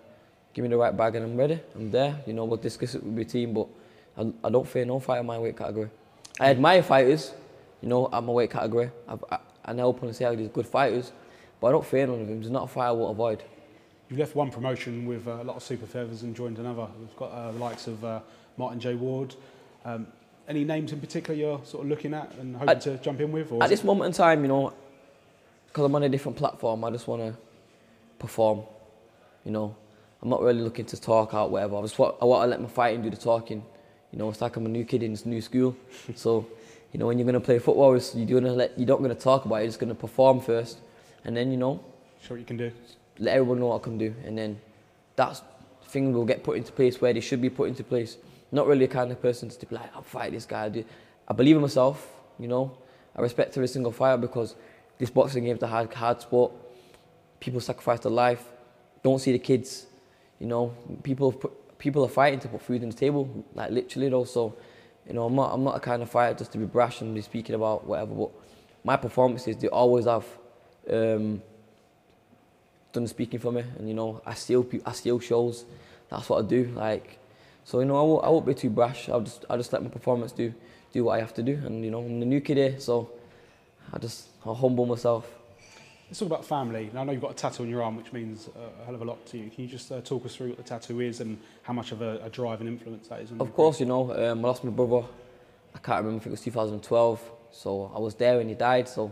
[0.54, 1.60] give me the right bag and I'm ready.
[1.76, 3.68] I'm there, you know, we'll discuss it with my team, but
[4.18, 5.90] I, I don't fear no fight in my weight category.
[6.40, 7.34] I admire fighters,
[7.82, 8.92] you know, at my weight category.
[9.08, 11.12] I, I know openly say oh, these good fighters,
[11.62, 12.40] but I don't fear none of them.
[12.42, 13.44] There's not a fight I won't avoid.
[14.14, 16.86] You've left one promotion with uh, a lot of super feathers and joined another.
[17.00, 18.20] We've got uh, the likes of uh,
[18.58, 18.94] Martin J.
[18.94, 19.34] Ward.
[19.86, 20.06] Um,
[20.48, 23.32] any names in particular you're sort of looking at and hoping at, to jump in
[23.32, 23.52] with?
[23.60, 24.72] at this moment in time, you know,
[25.66, 27.36] because I'm on a different platform, I just want to
[28.20, 28.62] perform.
[29.46, 29.76] You know,
[30.22, 31.78] I'm not really looking to talk out whatever.
[31.78, 33.66] I just want, I want to let my fighting do the talking.
[34.12, 35.76] You know, it's like I'm a new kid in this new school.
[36.16, 36.46] so,
[36.92, 39.20] you know, when you're going to play football, you're gonna let you're not going to
[39.20, 39.62] talk about it.
[39.62, 40.82] You're just going to perform first,
[41.26, 41.84] and then you know,
[42.22, 42.72] show what you can do.
[43.20, 44.60] Let everyone know what I can do, and then
[45.16, 45.42] that's
[45.86, 48.18] things will get put into place where they should be put into place
[48.54, 50.72] not really a kind of person to be like, I'll fight this guy.
[51.28, 52.08] I believe in myself,
[52.40, 52.78] you know.
[53.16, 54.56] I respect every single fighter because
[55.00, 56.52] this boxing game is a hard, hard sport.
[57.40, 58.44] People sacrifice their life.
[59.04, 59.88] Don't see the kids,
[60.40, 60.72] you know.
[61.02, 64.24] People put, people are fighting to put food on the table, like literally though.
[64.24, 64.56] So,
[65.08, 67.14] you know, I'm not, I'm not a kind of fighter just to be brash and
[67.16, 68.14] be speaking about whatever.
[68.14, 68.30] But
[68.84, 70.26] my performances, they always have
[70.92, 71.42] um,
[72.94, 75.66] done speaking for me, and you know, I steal, I steal shows.
[76.10, 76.72] That's what I do.
[76.76, 77.20] Like,
[77.66, 79.10] so you know, I won't, I won't be too brash.
[79.10, 80.54] I'll just I'll just let my performance do
[80.94, 81.60] do what I have to do.
[81.66, 83.12] And you know, I'm the new kid here, so
[83.92, 85.30] I just I'll humble myself.
[86.08, 86.92] Let's talk about family.
[86.94, 89.02] Now, I know you've got a tattoo on your arm, which means a hell of
[89.02, 89.50] a lot to you.
[89.50, 92.04] Can you just uh, talk us through what the tattoo is and how much of
[92.04, 93.32] a, a drive and influence that is?
[93.32, 95.08] of course, you know, um, I lost my brother.
[95.74, 96.22] I can't remember.
[96.22, 97.32] if it was 2012.
[97.52, 98.88] So I was there when he died.
[98.88, 99.12] So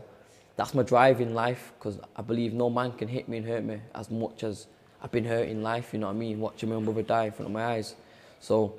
[0.56, 3.64] that's my drive in life because I believe no man can hit me and hurt
[3.64, 4.68] me as much as
[5.02, 5.94] I've been hurt in life.
[5.94, 6.40] You know what I mean?
[6.40, 7.96] Watching my own brother die in front of my eyes.
[8.40, 8.76] So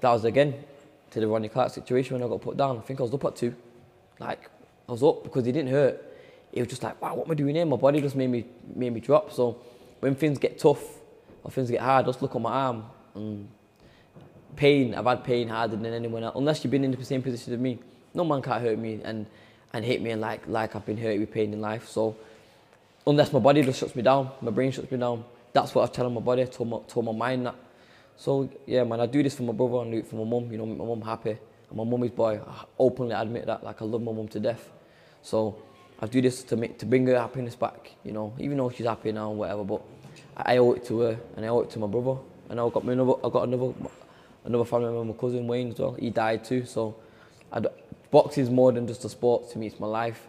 [0.00, 0.54] that was again
[1.10, 2.78] to the Ronnie Clark situation when I got put down.
[2.78, 3.54] I think I was up at two.
[4.18, 4.50] Like
[4.88, 6.02] I was up because he didn't hurt.
[6.52, 7.66] It was just like, wow, what am I doing here?
[7.66, 9.32] My body just made me made me drop.
[9.32, 9.58] So
[10.00, 10.82] when things get tough
[11.42, 13.48] or things get hard, just look at my arm and
[14.54, 14.94] pain.
[14.94, 16.34] I've had pain harder than anyone else.
[16.36, 17.78] Unless you've been in the same position as me,
[18.14, 19.26] no man can't hurt me and
[19.76, 21.88] and hit me and like like I've been hurt with pain in life.
[21.88, 22.16] So
[23.06, 25.24] unless my body just shuts me down, my brain shuts me down.
[25.52, 26.42] That's what I was telling my body.
[26.42, 27.54] I told my, told my mind that
[28.16, 30.50] so yeah, man, I do this for my brother and do it for my mum.
[30.50, 31.30] You know, make my mum happy.
[31.68, 33.62] And my mummy's boy, I openly admit that.
[33.62, 34.70] Like I love my mum to death.
[35.22, 35.58] So
[36.00, 37.92] I do this to make to bring her happiness back.
[38.04, 39.82] You know, even though she's happy now and whatever, but
[40.36, 42.18] I, owe it to her and I owe it to my brother.
[42.48, 43.12] And I got another.
[43.24, 43.72] I got another
[44.44, 45.92] another family member, my cousin Wayne as well.
[45.92, 46.64] He died too.
[46.64, 46.96] So
[47.52, 47.60] I
[48.10, 49.66] boxing is more than just a sport to me.
[49.66, 50.26] It's my life.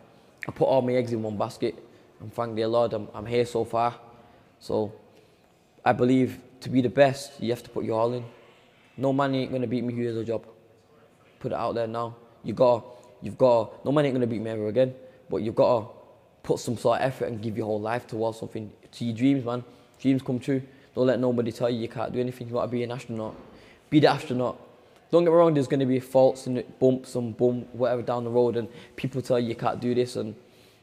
[0.47, 1.75] I put all my eggs in one basket,
[2.19, 3.95] and thank the Lord, I'm, I'm here so far.
[4.59, 4.93] So
[5.83, 8.25] I believe to be the best, you have to put your all in.
[8.97, 10.45] No man ain't gonna beat me who has a job.
[11.39, 12.15] Put it out there now.
[12.43, 12.83] You got,
[13.21, 13.85] you've got.
[13.85, 14.95] No man ain't gonna beat me ever again.
[15.29, 15.87] But you've got to
[16.41, 18.71] put some sort of effort and give your whole life towards something.
[18.91, 19.63] To your dreams, man.
[19.99, 20.61] Dreams come true.
[20.95, 22.47] Don't let nobody tell you you can't do anything.
[22.47, 23.35] You want to be an astronaut.
[23.89, 24.59] Be the astronaut.
[25.09, 25.53] Don't get me wrong.
[25.53, 29.21] There's going to be faults and bumps and boom, whatever down the road, and people
[29.21, 30.17] tell you you can't do this.
[30.17, 30.35] And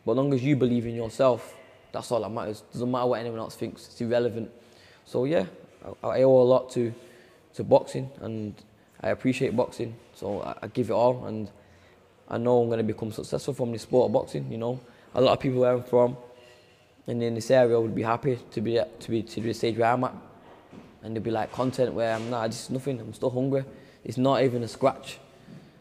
[0.04, 1.54] but as long as you believe in yourself,
[1.92, 2.62] that's all that matters.
[2.72, 3.86] Doesn't matter what anyone else thinks.
[3.86, 4.50] It's irrelevant.
[5.04, 5.46] So yeah,
[6.02, 6.94] I, I owe a lot to
[7.54, 8.54] to boxing, and
[9.02, 9.94] I appreciate boxing.
[10.14, 11.50] So I, I give it all, and
[12.28, 14.50] I know I'm going to become successful from this sport of boxing.
[14.50, 14.80] You know,
[15.14, 16.16] a lot of people where I'm from,
[17.06, 19.92] and in this area would be happy to be to be to the stage where
[19.92, 20.14] I'm at,
[21.02, 22.46] and they'd be like content where I'm not.
[22.46, 22.98] This is nothing.
[23.00, 23.64] I'm still hungry.
[24.04, 25.18] It's not even a scratch.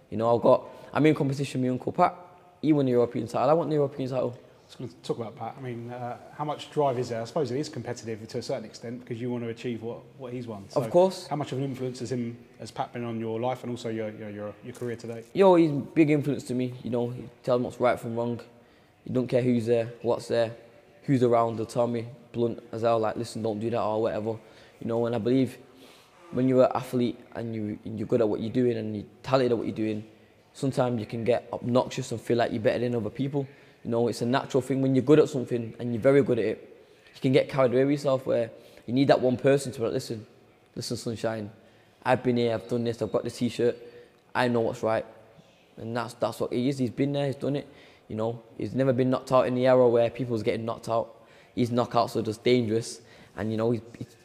[0.09, 0.63] You know, I've got.
[0.93, 2.15] I'm in competition with my uncle Pat.
[2.61, 3.49] He won the European title.
[3.49, 4.37] I want the European title.
[4.39, 5.55] I was going to talk about Pat.
[5.57, 7.21] I mean, uh, how much drive is there?
[7.21, 9.99] I suppose it is competitive to a certain extent because you want to achieve what,
[10.17, 10.65] what he's won.
[10.69, 11.27] So of course.
[11.27, 13.89] How much of an influence has him has Pat been on your life and also
[13.89, 15.23] your your, your, your career today?
[15.33, 16.73] Yo, he's a big influence to me.
[16.83, 18.39] You know, he tells me what's right from wrong.
[19.03, 20.55] He don't care who's there, what's there,
[21.03, 21.57] who's around.
[21.57, 24.37] He'll tell me blunt as hell, like, listen, don't do that or whatever.
[24.79, 25.57] You know, and I believe
[26.33, 29.51] when you're an athlete and you you're good at what you're doing and you're talented
[29.51, 30.03] at what you're doing,
[30.53, 33.47] sometimes you can get obnoxious and feel like you're better than other people.
[33.83, 36.39] You know, it's a natural thing when you're good at something and you're very good
[36.39, 36.89] at it.
[37.15, 38.49] You can get carried away with yourself where
[38.85, 40.25] you need that one person to be like, listen,
[40.75, 41.51] listen, sunshine.
[42.03, 43.77] I've been here, I've done this, I've got the t-shirt.
[44.35, 45.05] I know what's right.
[45.77, 46.77] And that's that's what he is.
[46.77, 47.67] He's been there, he's done it.
[48.07, 51.15] You know, he's never been knocked out in the era where people's getting knocked out.
[51.55, 53.01] His knockouts are just dangerous.
[53.35, 54.15] And you know, he's, he's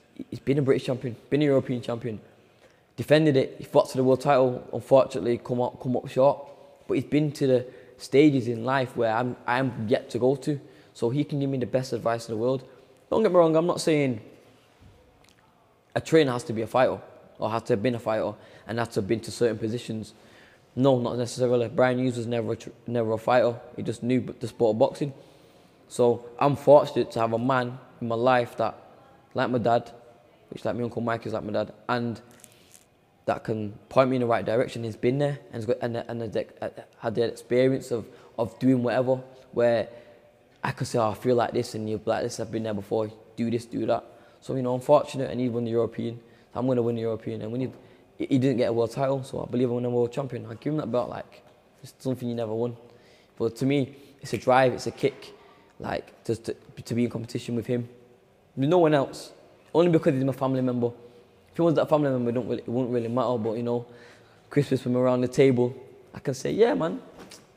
[0.44, 2.20] been a British champion, been a European champion,
[2.96, 3.56] defended it.
[3.58, 4.66] He fought to the world title.
[4.72, 6.38] Unfortunately, come up come up short.
[6.86, 7.66] But he's been to the
[7.98, 10.60] stages in life where I'm I'm yet to go to.
[10.94, 12.64] So he can give me the best advice in the world.
[13.10, 13.54] Don't get me wrong.
[13.56, 14.20] I'm not saying
[15.94, 16.98] a trainer has to be a fighter
[17.38, 18.32] or has to have been a fighter
[18.66, 20.14] and has to have been to certain positions.
[20.74, 21.68] No, not necessarily.
[21.68, 23.54] Brian Hughes was never a never a fighter.
[23.76, 25.12] He just knew the sport of boxing.
[25.88, 28.74] So I'm fortunate to have a man in my life that,
[29.34, 29.90] like my dad,
[30.50, 32.20] which like my uncle Mike is like my dad, and
[33.26, 34.84] that can point me in the right direction.
[34.84, 38.06] He's been there and, got, and, and has uh, had the experience of,
[38.38, 39.16] of doing whatever,
[39.52, 39.88] where
[40.64, 42.62] I could say, oh, I feel like this, and you'll be like this, I've been
[42.62, 44.04] there before, do this, do that.
[44.40, 46.18] So, you know, I'm fortunate, and he won the European.
[46.54, 47.42] I'm going to win the European.
[47.42, 47.70] And when he,
[48.16, 50.46] he didn't get a world title, so I believe to win a world champion.
[50.46, 51.42] I give him that belt, like,
[51.82, 52.76] it's something you never won.
[53.36, 55.34] But to me, it's a drive, it's a kick,
[55.78, 57.88] like, just to, to be in competition with him.
[58.56, 59.32] No one else.
[59.74, 60.88] Only because he's my family member.
[61.50, 63.36] If he was that family member, it, don't really, it wouldn't really matter.
[63.38, 63.86] But, you know,
[64.50, 65.74] Christmas when we're around the table,
[66.14, 67.00] I can say, yeah, man,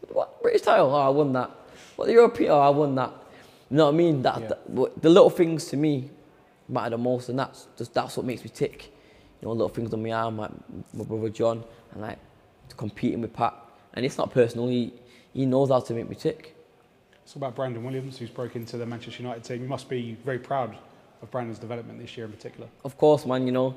[0.10, 0.94] what, British title?
[0.94, 1.52] Oh, I won that.
[1.96, 2.52] What, the European?
[2.52, 3.12] Oh, I won that.
[3.70, 4.22] You know what I mean?
[4.22, 4.48] That, yeah.
[4.48, 6.10] that, the little things to me
[6.68, 8.92] matter the most, and that's just that's what makes me tick.
[9.42, 10.52] You know, little things on my arm, like
[10.94, 12.20] my brother John, and like
[12.78, 13.54] competing with Pat.
[13.94, 14.68] And it's not personal.
[14.68, 14.94] He
[15.34, 16.56] he knows how to make me tick.
[17.24, 19.62] It's about Brandon Williams, who's broken into the Manchester United team.
[19.62, 20.76] You must be very proud
[21.22, 22.68] of Brandon's development this year in particular.
[22.84, 23.46] Of course, man.
[23.46, 23.76] You know,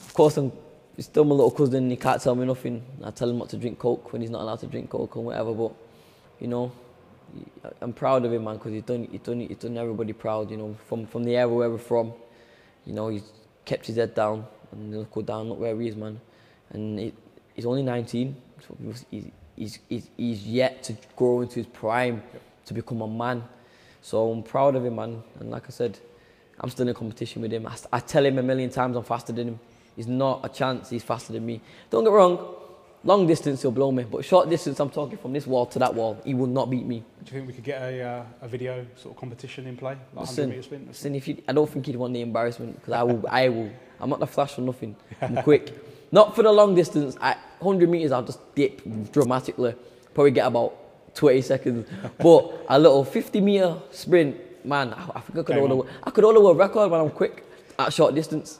[0.00, 0.52] of course, I'm
[0.98, 1.90] still my little cousin.
[1.90, 2.82] He can't tell me nothing.
[3.04, 5.24] I tell him not to drink coke when he's not allowed to drink coke and
[5.24, 5.52] whatever.
[5.52, 5.72] But
[6.40, 6.72] you know,
[7.80, 10.50] I'm proud of him, man, because he's done, he's done, he's done everybody proud.
[10.50, 12.12] You know, from from the area where we're from,
[12.84, 13.30] you know, he's
[13.64, 16.20] kept his head down and look go down, look where he is, man.
[16.70, 17.12] And he,
[17.54, 18.36] he's only 19.
[18.66, 18.76] So
[19.10, 22.42] he's, he's, he's, he's yet to grow into his prime yep.
[22.66, 23.44] to become a man.
[24.02, 25.22] So I'm proud of him, man.
[25.40, 25.98] And like I said,
[26.60, 27.66] I'm still in competition with him.
[27.66, 29.60] I, I tell him a million times I'm faster than him.
[29.94, 31.60] He's not a chance he's faster than me.
[31.90, 32.56] Don't get wrong,
[33.06, 34.02] Long distance, he'll blow me.
[34.02, 36.84] But short distance, I'm talking from this wall to that wall, he will not beat
[36.84, 37.04] me.
[37.22, 39.96] Do you think we could get a, uh, a video sort of competition in play?
[40.12, 40.50] Like listen,
[40.88, 43.70] listen if you, I don't think he'd want the embarrassment because I will, I will.
[44.00, 44.96] I'm not the flash for nothing.
[45.22, 45.72] I'm quick.
[46.10, 47.16] Not for the long distance.
[47.20, 49.76] At 100 meters, I'll just dip dramatically.
[50.12, 51.88] Probably get about 20 seconds.
[52.18, 54.36] but a little 50 meter sprint,
[54.66, 57.00] man, I, I think I could hold a, I could hold a world record when
[57.00, 57.44] I'm quick
[57.78, 58.58] at short distance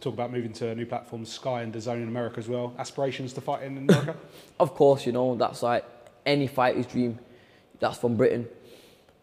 [0.00, 2.74] talk about moving to a new platforms, Sky and DAZN in America as well.
[2.78, 4.16] Aspirations to fight in America?
[4.60, 5.84] of course, you know, that's like
[6.24, 7.18] any fighter's dream.
[7.78, 8.48] That's from Britain.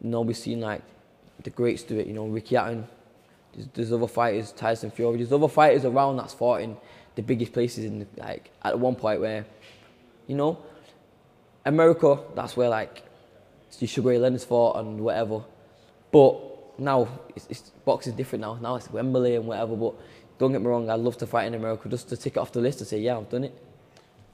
[0.02, 0.82] You know, we've seen like
[1.44, 2.88] the greats do it, you know, Ricky Hatton.
[3.54, 5.18] There's, there's other fighters, Tyson Fury.
[5.18, 6.78] There's other fighters around that's fought in
[7.16, 9.46] the biggest places in the, like at one point where,
[10.28, 10.60] you know,
[11.66, 13.04] America, that's where like
[13.86, 15.44] Sugar Ray Leonard's fought and whatever.
[16.12, 18.58] But now it's, it's boxing's different now.
[18.62, 19.76] Now it's Wembley and whatever.
[19.76, 19.96] But
[20.38, 22.52] don't get me wrong, I'd love to fight in America just to tick it off
[22.52, 23.64] the list and say, yeah, I've done it.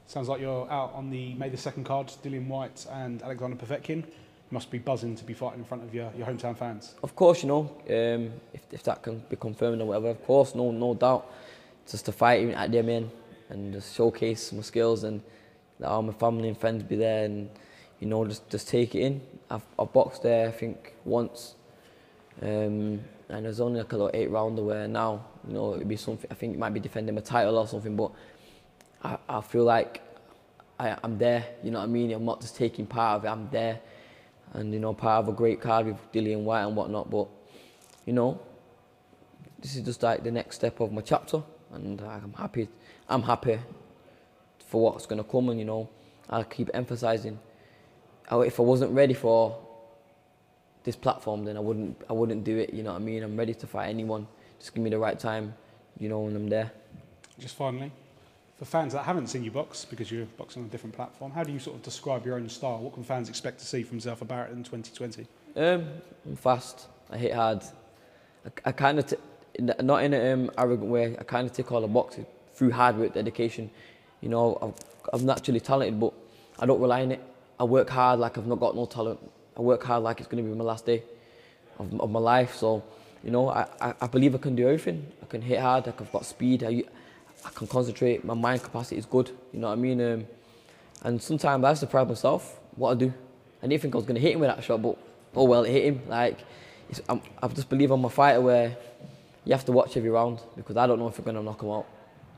[0.06, 3.98] Sounds like you're out on the May the 2nd card, Dillian Whyte and Alexander Povetkin.
[4.06, 6.96] You must be buzzing to be fighting in front of your, your hometown fans.
[7.02, 10.56] Of course, you know, um, if, if that can be confirmed or whatever, of course,
[10.56, 11.32] no no doubt.
[11.90, 13.10] Just to fight at them in
[13.50, 15.22] and just showcase my skills and
[15.80, 17.50] that all my family and friends be there and,
[18.00, 19.22] you know, just, just take it in.
[19.50, 21.56] I've, I've boxed there, I think, once.
[22.42, 25.96] Um, and there's only like a little eight rounder where now, you know, it'd be
[25.96, 28.12] something, I think it might be defending my title or something, but
[29.04, 30.02] I, I feel like
[30.80, 32.12] I, I'm there, you know what I mean?
[32.12, 33.80] I'm not just taking part of it, I'm there.
[34.54, 37.28] And, you know, part of a great card with Dillian Whyte and whatnot, but,
[38.06, 38.40] you know,
[39.60, 41.42] this is just like the next step of my chapter,
[41.72, 42.68] and I'm happy,
[43.10, 43.58] I'm happy
[44.68, 45.90] for what's going to come, and, you know,
[46.30, 47.40] I'll keep emphasizing.
[48.32, 49.58] If I wasn't ready for
[50.84, 53.24] this platform, then I wouldn't, I wouldn't do it, you know what I mean?
[53.24, 54.28] I'm ready to fight anyone.
[54.60, 55.54] Just give me the right time,
[56.00, 56.72] you know, when I'm there.
[57.40, 57.92] Just finally,
[58.58, 61.44] for fans that haven't seen you box, because you're boxing on a different platform, how
[61.44, 62.80] do you sort of describe your own style?
[62.80, 65.26] What can fans expect to see from Zelfa Barrett in 2020?
[65.56, 65.88] Um,
[66.26, 66.88] I'm fast.
[67.10, 67.64] I hit hard.
[68.46, 69.14] I, I kind of,
[69.60, 72.98] not in an um, arrogant way, I kind of tick all the boxes through hard
[72.98, 73.70] work, dedication.
[74.22, 76.14] You know, i I'm naturally talented, but
[76.60, 77.22] I don't rely on it.
[77.60, 79.20] I work hard like I've not got no talent.
[79.58, 81.04] I work hard like it's going to be my last day
[81.80, 82.56] of, of my life.
[82.56, 82.84] So,
[83.24, 85.06] you know, I, I, I believe I can do everything.
[85.22, 86.84] I can hit hard, I've got speed, I,
[87.46, 90.02] I can concentrate, my mind capacity is good, you know what I mean?
[90.02, 90.28] Um,
[91.04, 93.14] and sometimes I surprise myself what I do.
[93.62, 94.98] I didn't think I was going to hit him with that shot, but
[95.36, 96.02] oh well, it hit him.
[96.08, 96.40] Like,
[97.10, 98.76] i just believe I'm a fighter where
[99.46, 101.62] you have to watch every round because I don't know if I'm going to knock
[101.62, 101.86] him out.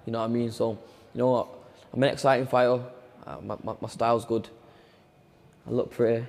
[0.06, 0.52] You know what I mean?
[0.52, 0.78] So,
[1.14, 1.48] you know what?
[1.94, 2.84] I'm an exciting fighter.
[3.26, 4.48] Uh, my, my, my, style's good.
[5.68, 6.26] I look pretty.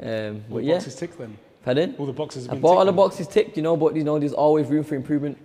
[0.00, 0.74] Um, all but the yeah.
[0.74, 1.38] boxes ticked then?
[1.64, 1.94] Pardon?
[1.98, 4.32] All the boxes I bought all the boxes ticked, you know, but you know, there's
[4.32, 5.38] always room for improvement.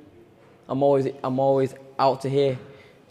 [0.67, 2.57] I'm always, I'm always out to hear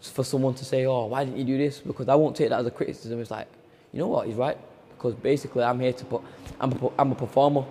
[0.01, 1.79] for someone to say, oh, why didn't you do this?
[1.79, 3.21] Because I won't take that as a criticism.
[3.21, 3.49] It's like,
[3.93, 4.57] you know what, he's right.
[4.91, 6.23] Because basically I'm here to put,
[6.61, 7.65] I'm a, I'm a performer.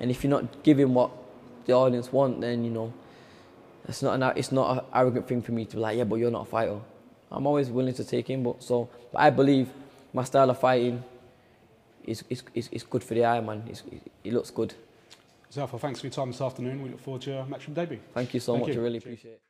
[0.00, 1.10] And if you're not giving what
[1.66, 2.92] the audience want, then, you know,
[3.86, 6.16] it's not, an, it's not an arrogant thing for me to be like, yeah, but
[6.16, 6.80] you're not a fighter.
[7.30, 9.68] I'm always willing to take in, but so, but I believe
[10.12, 11.02] my style of fighting
[12.04, 13.62] is, is, is good for the eye, man.
[13.68, 13.82] It's,
[14.24, 14.74] it, looks good.
[15.52, 16.82] Zelfa, thanks for your time this afternoon.
[16.82, 18.00] We look forward to your matchroom debut.
[18.14, 18.74] Thank you so Thank much.
[18.74, 18.80] You.
[18.80, 19.40] I really appreciate it.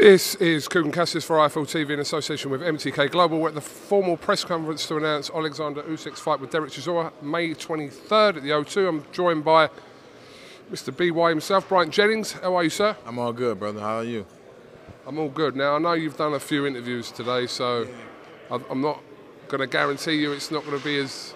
[0.00, 3.38] This is Kugan Cassius for IFL TV in association with MTK Global.
[3.38, 7.50] We're at the formal press conference to announce Alexander Usyk's fight with Dereck Chisora, May
[7.50, 8.88] 23rd at the O2.
[8.88, 9.68] I'm joined by
[10.72, 10.90] Mr.
[10.96, 12.32] BY himself, Bryant Jennings.
[12.32, 12.96] How are you, sir?
[13.04, 13.80] I'm all good, brother.
[13.80, 14.24] How are you?
[15.06, 15.54] I'm all good.
[15.54, 17.86] Now, I know you've done a few interviews today, so
[18.50, 19.02] I'm not
[19.48, 21.34] going to guarantee you it's not going to be as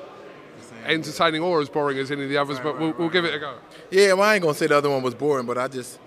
[0.87, 3.27] entertaining or as boring as any of the others, right, but we'll, right, we'll give
[3.27, 3.59] it a go.
[3.91, 5.99] Yeah, well, I ain't going to say the other one was boring, but I just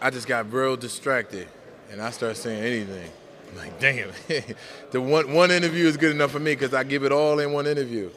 [0.00, 1.48] I just got real distracted,
[1.90, 3.10] and I started saying anything.
[3.50, 4.10] I'm like, damn,
[4.90, 7.52] the one one interview is good enough for me because I give it all in
[7.52, 8.10] one interview.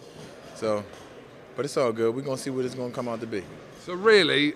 [0.56, 0.84] So,
[1.56, 2.16] but it's all good.
[2.16, 3.44] We're gonna see what it's gonna come out to be.
[3.84, 4.54] So really,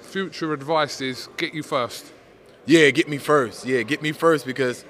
[0.00, 2.12] future advice is get you first.
[2.66, 3.64] Yeah, get me first.
[3.64, 4.84] Yeah, get me first because,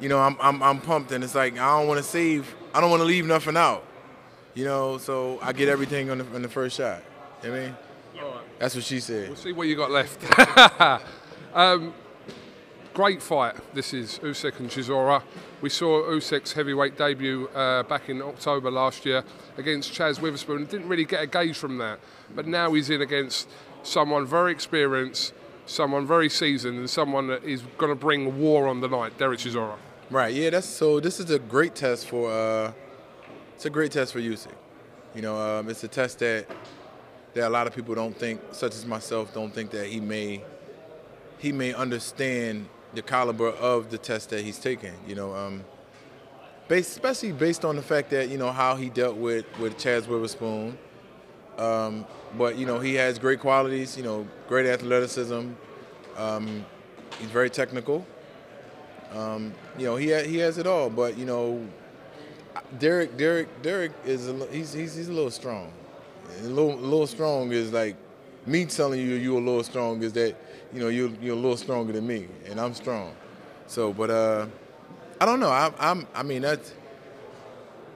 [0.00, 2.54] you know, I'm I'm, I'm pumped and it's like I don't want to save.
[2.74, 3.84] I don't want to leave nothing out.
[4.54, 7.02] You know, so I get everything on the, on the first shot.
[7.42, 7.76] You know I mean?
[8.58, 9.28] That's what she said.
[9.28, 10.22] We'll see what you got left.
[11.54, 11.92] um,
[12.94, 13.54] great fight.
[13.74, 15.22] This is Usyk and Chisora.
[15.60, 19.22] We saw Usyk's heavyweight debut uh, back in October last year
[19.58, 20.64] against Chazz Witherspoon.
[20.64, 22.00] Didn't really get a gauge from that,
[22.34, 23.48] but now he's in against
[23.82, 25.34] someone very experienced,
[25.66, 29.18] someone very seasoned, and someone that is going to bring war on the night.
[29.18, 29.76] Dereck Chisora.
[30.10, 30.34] Right.
[30.34, 30.50] Yeah.
[30.50, 30.98] That's so.
[30.98, 32.30] This is a great test for.
[32.30, 32.72] Uh,
[33.54, 34.48] it's a great test for Usyk.
[35.14, 36.46] You know, um, it's a test that
[37.36, 40.42] that a lot of people don't think, such as myself, don't think that he may
[41.38, 44.94] he may understand the caliber of the test that he's taking.
[45.06, 45.62] You know, um,
[46.66, 50.08] based, especially based on the fact that you know how he dealt with with Chazz
[50.08, 50.78] Witherspoon.
[51.58, 52.06] Um,
[52.38, 53.98] but you know, he has great qualities.
[53.98, 55.50] You know, great athleticism.
[56.16, 56.64] Um,
[57.18, 58.06] he's very technical.
[59.12, 60.88] Um, you know, he ha- he has it all.
[60.88, 61.66] But you know,
[62.78, 65.70] Dereck Dereck Dereck is a, he's, he's he's a little strong.
[66.40, 67.96] A little, strong is like
[68.46, 70.36] me telling you you're a little strong is that
[70.72, 73.14] you know you're, you're a little stronger than me and I'm strong.
[73.66, 74.46] So, but uh,
[75.20, 75.50] I don't know.
[75.50, 76.72] I, I'm I mean that's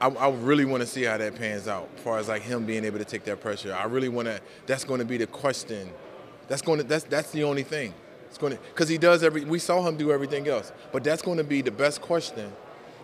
[0.01, 2.65] I, I really want to see how that pans out as far as like him
[2.65, 3.75] being able to take that pressure.
[3.75, 4.41] I really want to.
[4.67, 5.91] That's going to be the question.
[6.49, 7.93] That's going to that's that's the only thing.
[8.27, 9.45] It's going to because he does every.
[9.45, 12.51] We saw him do everything else, but that's going to be the best question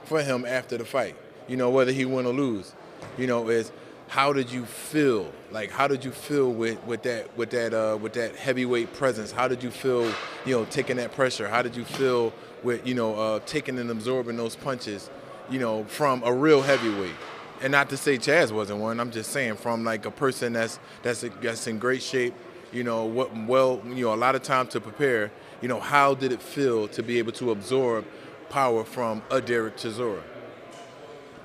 [0.05, 1.17] for him after the fight.
[1.49, 2.75] You know whether he win or lose.
[3.19, 3.71] You know is
[4.09, 5.31] how did you feel?
[5.51, 9.33] Like how did you feel with, with that with that uh, with that heavyweight presence?
[9.33, 10.05] How did you feel?
[10.45, 11.49] You know taking that pressure.
[11.49, 12.33] How did you feel
[12.63, 15.11] with you know uh, taking and absorbing those punches?
[15.51, 17.15] You know from a real heavyweight.
[17.63, 19.01] And not to say Chazz wasn't one.
[19.01, 22.35] I'm just saying from like a person that's that's that's in great shape.
[22.73, 23.35] You know what?
[23.35, 25.33] Well, you know a lot of time to prepare.
[25.63, 28.05] You know how did it feel to be able to absorb
[28.51, 30.23] power from a Dereck Chisora?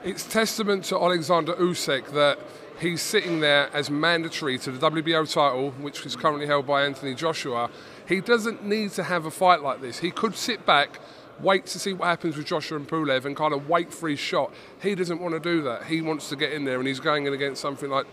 [0.03, 2.39] It's testament to Alexander Usyk that
[2.79, 7.13] he's sitting there as mandatory to the WBO title, which is currently held by Anthony
[7.13, 7.69] Joshua.
[8.07, 9.99] He doesn't need to have a fight like this.
[9.99, 10.99] He could sit back,
[11.39, 14.17] wait to see what happens with Joshua and Pulev, and kind of wait for his
[14.17, 14.51] shot.
[14.81, 15.83] He doesn't want to do that.
[15.83, 18.07] He wants to get in there, and he's going in against something like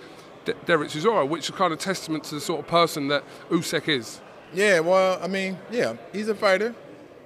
[0.44, 3.88] De- Dereck Chisora, which is kind of testament to the sort of person that Usyk
[3.88, 4.20] is.
[4.52, 6.74] Yeah, well, I mean, yeah, he's a fighter.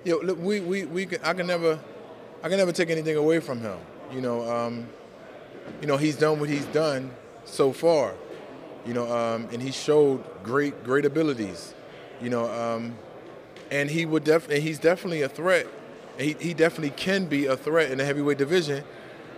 [0.05, 1.81] You know, look, we, we, we can, I can never,
[2.45, 3.77] I can never take anything away from him.
[4.13, 4.87] You know, um,
[5.81, 7.11] you know, he's done what he's done
[7.45, 8.15] so far.
[8.87, 11.75] You know, um, and he showed great, great abilities.
[12.21, 12.97] You know, um,
[13.71, 15.67] and he would definitely, he's definitely a threat.
[16.19, 18.85] He, he definitely can be a threat in the heavyweight division,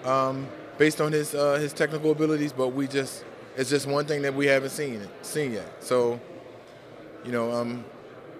[0.05, 2.53] um, based on his uh, his technical abilities.
[2.53, 3.25] But we just,
[3.57, 5.71] it's just one thing that we haven't seen seen yet.
[5.81, 6.21] So,
[7.25, 7.85] you know, um,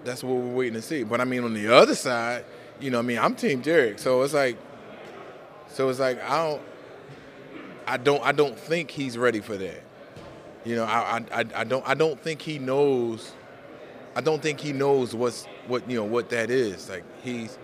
[0.03, 1.03] that's what we're waiting to see.
[1.03, 2.45] But I mean, on the other side,
[2.79, 4.57] you know, I mean, I'm Team Dereck, so it's like,
[5.75, 6.61] so it's like I don't,
[7.85, 9.83] I don't, I don't think he's ready for that.
[10.63, 13.33] You know, I, I, I don't, I don't think he knows.
[14.15, 16.87] I don't think he knows what's what you know what that is.
[16.87, 17.57] Like he's,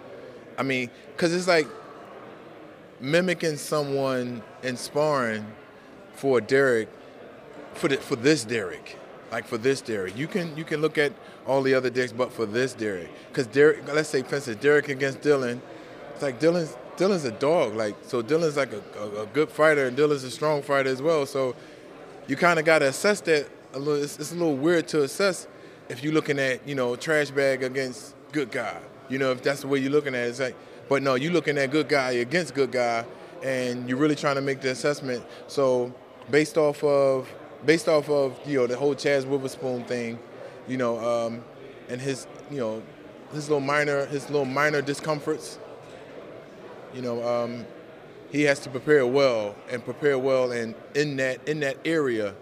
[0.57, 1.67] I mean, because it's like
[2.99, 5.45] mimicking someone and sparring
[6.13, 6.89] for Dereck,
[7.75, 8.95] for the, for this Dereck,
[9.31, 10.17] like for this Dereck.
[10.17, 11.13] You can you can look at
[11.47, 14.89] all the other Dereck's, but for this Dereck, because Dereck, let's say for instance, Dereck
[14.89, 15.61] against Dillian,
[16.13, 17.73] it's like Dillian's Dillian's a dog.
[17.75, 21.01] Like so, Dillian's like a, a, a good fighter, and Dillian's a strong fighter as
[21.01, 21.25] well.
[21.25, 21.55] So
[22.27, 24.03] you kind of got to assess that a little.
[24.03, 25.47] It's, it's a little weird to assess
[25.89, 28.79] if you're looking at you know trash bag against good guy.
[29.09, 30.29] You know if that's the way you're looking at it.
[30.29, 30.55] It's like,
[30.89, 33.03] but no, you're looking at good guy against good guy,
[33.43, 35.23] and you're really trying to make the assessment.
[35.47, 35.91] So
[36.29, 37.27] based off of
[37.65, 40.19] based off of you know the whole Chazz Witherspoon thing,
[40.67, 41.43] you know, um,
[41.89, 42.83] and his you know
[43.33, 45.57] his little minor his little minor discomforts.
[46.93, 47.65] You know, um,
[48.31, 52.33] he has to prepare well and prepare well and in that in that area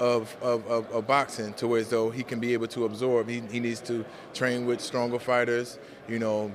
[0.00, 3.28] of, of, of, of boxing to where as though he can be able to absorb.
[3.28, 5.78] He, he needs to train with stronger fighters.
[6.08, 6.54] You know,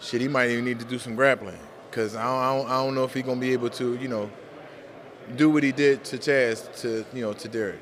[0.00, 1.58] shit, he might even need to do some grappling
[1.90, 4.08] because I don't, I, don't, I don't know if he's gonna be able to, you
[4.08, 4.30] know,
[5.36, 7.78] do what he did to Chazz to you know to Dereck.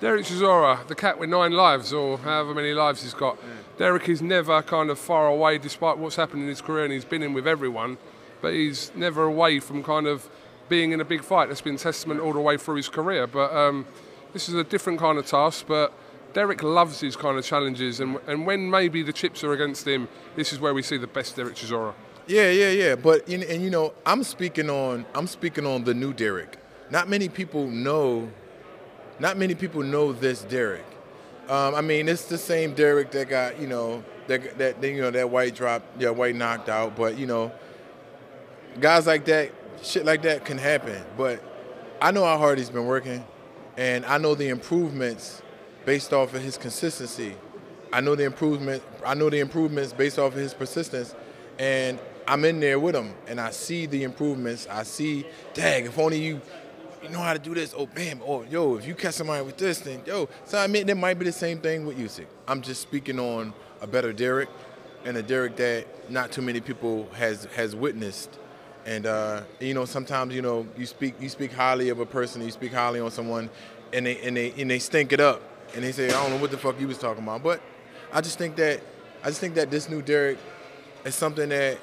[0.00, 3.38] Dereck Chisora, the cat with nine lives, or however many lives he's got.
[3.78, 7.04] Dereck is never kind of far away, despite what's happened in his career, and he's
[7.04, 7.96] been in with everyone,
[8.42, 10.28] but he's never away from kind of
[10.68, 11.48] being in a big fight.
[11.48, 13.28] That's been testament all the way through his career.
[13.28, 13.86] But um,
[14.32, 15.66] this is a different kind of task.
[15.68, 15.92] But
[16.34, 20.08] Dereck loves these kind of challenges, and, and when maybe the chips are against him,
[20.34, 21.94] this is where we see the best Dereck Chisora.
[22.26, 22.96] Yeah, yeah, yeah.
[22.96, 26.54] But and, and you know, I'm speaking on I'm speaking on the new Dereck.
[26.90, 28.28] Not many people know.
[29.20, 30.82] Not many people know this Dereck.
[31.48, 35.10] Um, I mean, it's the same Dereck that got you know that that you know
[35.10, 36.94] that Whyte drop, yeah, Whyte knocked out.
[36.94, 37.52] But you know,
[38.80, 41.02] guys like that, shit like that can happen.
[41.16, 41.42] But
[42.02, 43.24] I know how hard he's been working,
[43.78, 45.42] and I know the improvements
[45.86, 47.34] based off of his consistency.
[47.94, 48.82] I know the improvement.
[49.04, 51.14] I know the improvements based off of his persistence,
[51.58, 54.66] and I'm in there with him, and I see the improvements.
[54.70, 55.24] I see,
[55.54, 56.42] dang, if only you,
[57.02, 57.74] you know how to do this.
[57.76, 58.20] Oh, bam.
[58.26, 60.28] Oh, yo, if you catch somebody with this, then yo.
[60.44, 62.26] So I mean, that might be the same thing with Usyk.
[62.46, 64.48] I'm just speaking on a better Dereck,
[65.04, 68.38] and a Dereck that not too many people has has witnessed.
[68.86, 72.42] And uh, you know, sometimes you know you speak you speak highly of a person,
[72.42, 73.50] you speak highly on someone,
[73.92, 75.42] and they and they and they stink it up,
[75.74, 77.42] and they say, I don't know what the fuck you was talking about.
[77.42, 77.60] But
[78.12, 78.80] I just think that
[79.22, 80.38] I just think that this new Dereck
[81.04, 81.78] is something that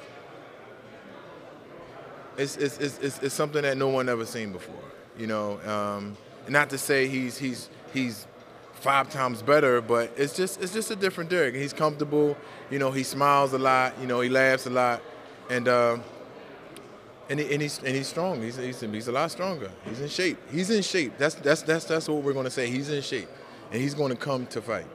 [2.38, 4.74] it's, it's, it's, it's something that no one ever seen before.
[5.18, 6.16] You know, um,
[6.48, 8.26] not to say he's he's he's
[8.74, 11.54] five times better, but it's just it's just a different Dereck.
[11.54, 12.36] He's comfortable.
[12.70, 13.94] You know, he smiles a lot.
[14.00, 15.02] You know, he laughs a lot,
[15.50, 15.68] and.
[15.68, 15.98] Uh,
[17.28, 18.40] and, he, and he's and he's strong.
[18.40, 19.70] He's, he's he's a lot stronger.
[19.84, 20.38] He's in shape.
[20.50, 21.18] He's in shape.
[21.18, 22.70] That's that's that's that's what we're going to say.
[22.70, 23.28] He's in shape,
[23.72, 24.86] and he's going to come to fight.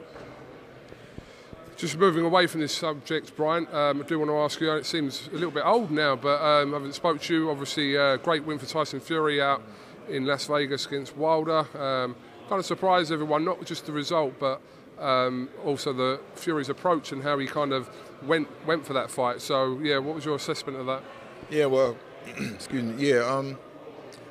[1.76, 4.72] Just moving away from this subject, Brian, um, I do want to ask you.
[4.72, 7.50] It seems a little bit old now, but um, I haven't spoke to you.
[7.50, 9.62] Obviously, uh, great win for Tyson Fury out
[10.08, 11.66] in Las Vegas against Wilder.
[11.78, 12.16] Um,
[12.48, 14.60] kind of surprised everyone, not just the result, but
[14.98, 17.90] um, also the Fury's approach and how he kind of
[18.22, 19.40] went went for that fight.
[19.40, 21.02] So, yeah, what was your assessment of that?
[21.50, 21.96] Yeah, well,
[22.26, 23.08] excuse me.
[23.08, 23.58] Yeah, um,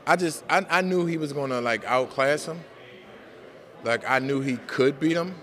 [0.06, 2.60] I just I, I knew he was gonna like outclass him.
[3.84, 5.36] Like I knew he could beat him.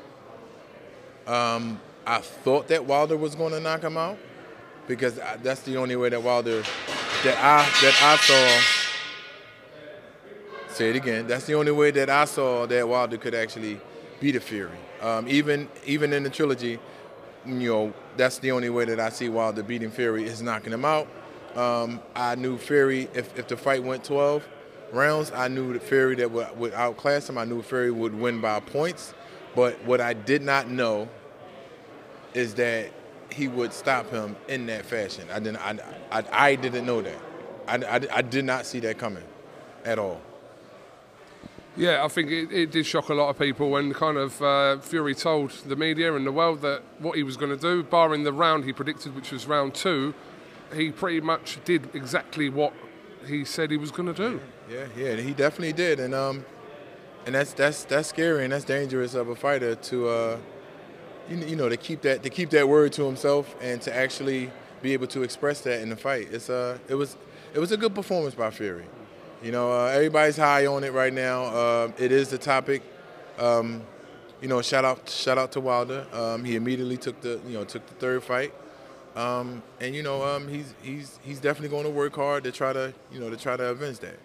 [1.26, 4.18] Um, I thought that Wilder was gonna knock him out
[4.86, 6.62] because that's the only way that Wilder
[7.24, 8.87] that I that I saw.
[10.78, 11.26] Say it again.
[11.26, 13.80] That's the only way that I saw that Wilder could actually
[14.20, 14.70] beat a Fury.
[15.02, 16.78] Um, even even in the trilogy,
[17.44, 20.84] you know, that's the only way that I see Wilder beating Fury is knocking him
[20.84, 21.08] out.
[21.56, 24.46] Um, I knew Fury, if, if the fight went 12
[24.92, 27.38] rounds, I knew that Fury that would, would outclass him.
[27.38, 29.14] I knew Fury would win by points.
[29.56, 31.08] But what I did not know
[32.34, 32.92] is that
[33.32, 35.26] he would stop him in that fashion.
[35.32, 35.56] I didn't.
[35.56, 35.76] I,
[36.12, 37.18] I, I didn't know that.
[37.66, 39.24] I, I, I, did not see that coming,
[39.84, 40.20] at all.
[41.78, 44.78] Yeah, I think it, it did shock a lot of people when kind of uh,
[44.80, 48.24] Fury told the media and the world that what he was going to do, barring
[48.24, 50.12] the round he predicted, which was round two,
[50.74, 52.72] he pretty much did exactly what
[53.28, 54.40] he said he was going to do.
[54.68, 56.44] Yeah, yeah, he definitely did, and um,
[57.26, 60.38] and that's that's that's scary and that's dangerous of a fighter to, uh,
[61.30, 64.50] you, you know, to keep that to keep that word to himself and to actually
[64.82, 66.28] be able to express that in the fight.
[66.32, 67.16] It's uh, it was
[67.54, 68.84] it was a good performance by Fury.
[69.42, 71.44] You know, uh, everybody's high on it right now.
[71.44, 72.82] Uh, it is the topic.
[73.38, 73.82] Um,
[74.40, 76.06] you know, shout out shout out to Wilder.
[76.12, 78.52] Um, he immediately took the you know took the third fight.
[79.14, 82.72] Um, and you know, um, he's he's he's definitely going to work hard to try
[82.72, 84.18] to you know to try to avenge that.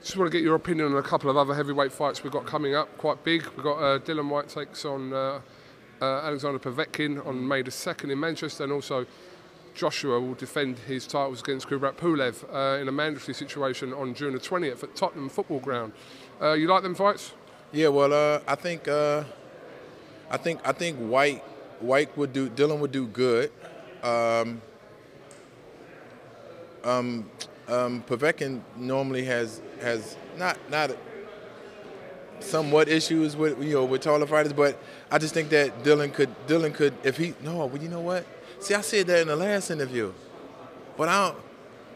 [0.00, 2.46] Just want to get your opinion on a couple of other heavyweight fights we've got
[2.46, 3.42] coming up, quite big.
[3.54, 5.40] We've got uh, Dillian Whyte takes on uh,
[6.00, 9.04] uh, Alexander Povetkin on May the 2nd in Manchester, and also
[9.76, 14.32] Joshua will defend his titles against Kubrat Pulev uh, in a mandatory situation on June
[14.32, 15.92] the 20th at Tottenham Football Ground.
[16.40, 17.34] Uh, you like them fights?
[17.72, 21.42] Yeah, well, uh, I think I think I think Whyte
[21.80, 23.52] Whyte would do Dillian would do good.
[24.02, 24.62] Um,
[26.82, 27.30] um,
[27.68, 30.96] um, Povetkin normally has has not not
[32.40, 36.34] somewhat issues with you know with taller fighters, but I just think that Dillian could
[36.46, 38.24] Dillian could if he no, well you know what?
[38.60, 40.12] See, I said that in the last interview,
[40.96, 41.38] but I don't.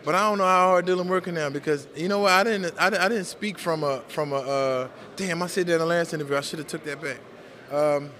[0.02, 2.74] But I don't know how hard Dillian working now because you know what I didn't
[2.78, 5.86] I, I didn't speak from a from a uh, damn I said that in the
[5.86, 7.18] last interview I should have took that back.
[7.70, 8.10] Um,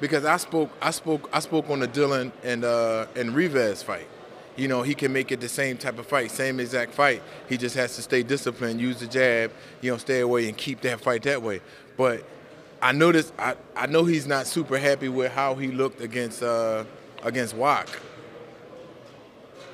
[0.00, 4.06] because I spoke I spoke I spoke on the Dillian and uh, and Rivas fight.
[4.56, 7.22] You know, he can make it the same type of fight, same exact fight.
[7.48, 9.50] He just has to stay disciplined, use the jab,
[9.80, 11.60] you know, stay away and keep that fight that way.
[11.96, 12.24] But
[12.80, 16.84] I noticed I, I know he's not super happy with how he looked against uh,
[17.24, 17.88] against Wach.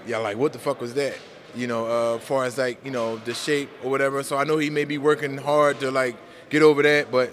[0.06, 1.16] Yeah, like what the fuck was that?
[1.54, 4.22] You know, uh, far as like, you know, the shape or whatever.
[4.22, 6.16] So I know he may be working hard to like
[6.48, 7.32] get over that, but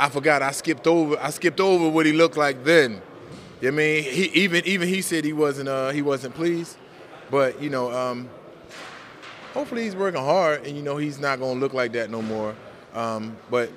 [0.00, 0.42] I forgot.
[0.42, 1.18] I skipped over.
[1.18, 3.02] I skipped over what he looked like then.
[3.60, 6.76] You know I mean, he even even he said he wasn't uh, he wasn't pleased,
[7.30, 8.28] but you know, um,
[9.54, 12.54] hopefully he's working hard, and you know he's not gonna look like that no more.
[12.94, 13.70] Um, but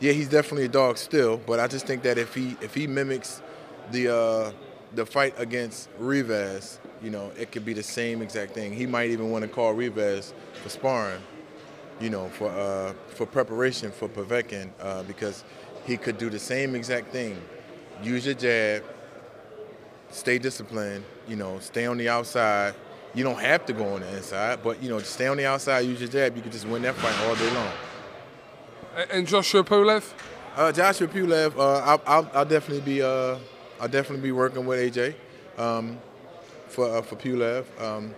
[0.00, 1.36] yeah, he's definitely a dog still.
[1.36, 3.40] But I just think that if he if he mimics
[3.92, 4.52] the uh,
[4.94, 8.72] the fight against Rivas, you know, it could be the same exact thing.
[8.72, 11.22] He might even want to call Rivas for sparring,
[12.00, 15.44] you know, for uh, for preparation for Povetkin uh, because
[15.86, 17.40] he could do the same exact thing.
[18.02, 18.84] Use your jab,
[20.10, 22.74] stay disciplined, you know, stay on the outside.
[23.14, 25.80] You don't have to go on the inside, but, you know, stay on the outside,
[25.80, 27.72] use your jab, you can just win that fight all day long.
[29.10, 30.12] And Joshua Pulev?
[30.56, 33.36] Uh, Joshua Pulev, uh, I'll, I'll, I'll, definitely be uh,
[33.80, 35.14] I'll definitely be working with AJ
[35.58, 35.98] um,
[36.68, 37.64] for uh, for Pulev.
[37.80, 38.14] Um,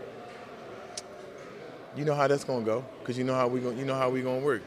[1.97, 4.11] you know how that's gonna go, cause you know how we going you know how
[4.11, 4.63] we gonna work.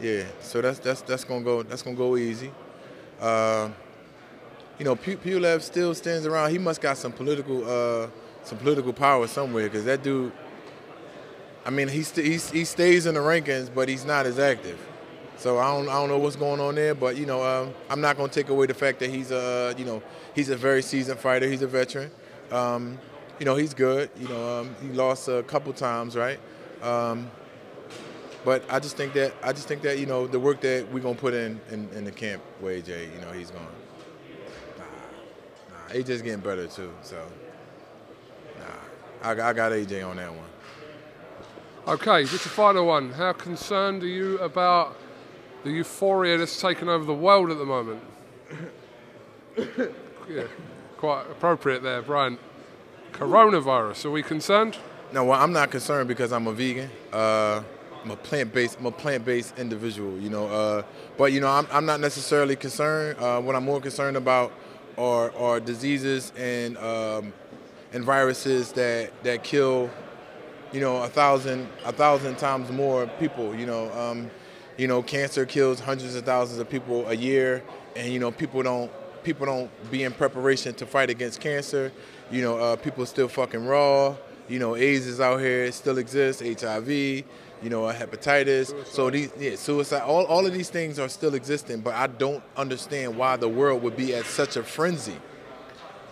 [0.00, 2.52] Yeah, so that's that's that's gonna go that's gonna go easy.
[3.20, 3.70] Uh,
[4.78, 6.50] you know, Pulev still stands around.
[6.50, 8.08] He must got some political uh,
[8.44, 10.32] some political power somewhere, cause that dude.
[11.64, 14.78] I mean, he st- he, he stays in the rankings, but he's not as active.
[15.38, 18.00] So I don't I don't know what's going on there, but you know um, I'm
[18.00, 20.02] not to take away the fact that he's a you know
[20.36, 21.48] he's a very seasoned fighter.
[21.48, 22.12] He's a veteran.
[22.52, 22.98] Um,
[23.40, 24.10] you know he's good.
[24.16, 26.38] You know um, he lost a couple times, right?
[26.82, 27.28] Um,
[28.44, 31.00] but I just think that I just think that you know the work that we're
[31.00, 33.66] gonna put in in, in the camp with AJ, you know he's going.
[34.78, 34.84] Nah,
[35.70, 36.92] nah, AJ's getting better too.
[37.02, 37.16] So
[38.58, 40.44] nah, I, I got AJ on that one.
[41.88, 43.12] Okay, just a final one.
[43.12, 44.96] How concerned are you about
[45.62, 48.02] the euphoria that's taken over the world at the moment?
[50.28, 50.44] yeah,
[50.96, 52.38] quite appropriate there, Brian.
[53.12, 54.76] Coronavirus, are we concerned?
[55.12, 56.90] No, well, I'm not concerned because I'm a vegan.
[57.12, 57.62] Uh,
[58.02, 60.48] I'm a plant-based, I'm a plant-based individual, you know.
[60.48, 60.82] Uh,
[61.16, 63.18] but you know, I'm, I'm not necessarily concerned.
[63.18, 64.52] Uh, what I'm more concerned about
[64.98, 67.32] are, are diseases and um,
[67.92, 69.90] and viruses that that kill,
[70.72, 73.54] you know, a thousand a thousand times more people.
[73.54, 74.30] You know, um,
[74.76, 77.62] you know, cancer kills hundreds of thousands of people a year,
[77.94, 78.90] and you know, people don't
[79.26, 81.90] people don't be in preparation to fight against cancer.
[82.30, 84.14] You know, uh, people are still fucking raw.
[84.48, 87.24] You know, AIDS is out here, it still exists, HIV, you
[87.64, 88.66] know, hepatitis.
[88.68, 88.86] Suicide.
[88.86, 90.02] So these, yeah, suicide.
[90.02, 93.82] All, all of these things are still existing, but I don't understand why the world
[93.82, 95.16] would be at such a frenzy.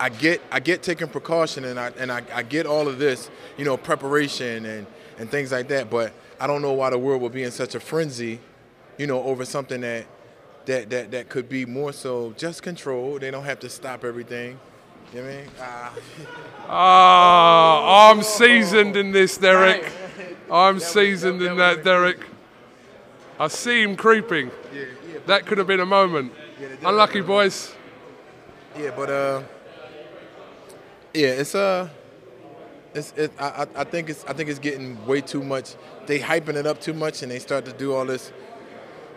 [0.00, 3.30] I get, I get taking precaution, and I and I, I get all of this,
[3.56, 4.86] you know, preparation and
[5.18, 5.88] and things like that.
[5.88, 8.40] But I don't know why the world would be in such a frenzy,
[8.98, 10.06] you know, over something that
[10.66, 13.18] that that that could be more so just control.
[13.18, 14.58] They don't have to stop everything.
[15.12, 15.50] You know what I mean?
[15.60, 15.94] Ah.
[16.66, 19.90] Ah, I'm seasoned in this, Dereck.
[20.50, 22.22] I'm seasoned in that, Dereck.
[23.38, 24.50] I see him creeping.
[25.26, 26.32] That could have been a moment.
[26.82, 27.74] Unlucky, boys.
[28.78, 29.42] Yeah, but uh,
[31.12, 31.88] yeah, it's uh,
[32.94, 33.32] it's it.
[33.38, 35.74] I, I I think it's I think it's getting way too much.
[36.06, 38.32] They hyping it up too much, and they start to do all this,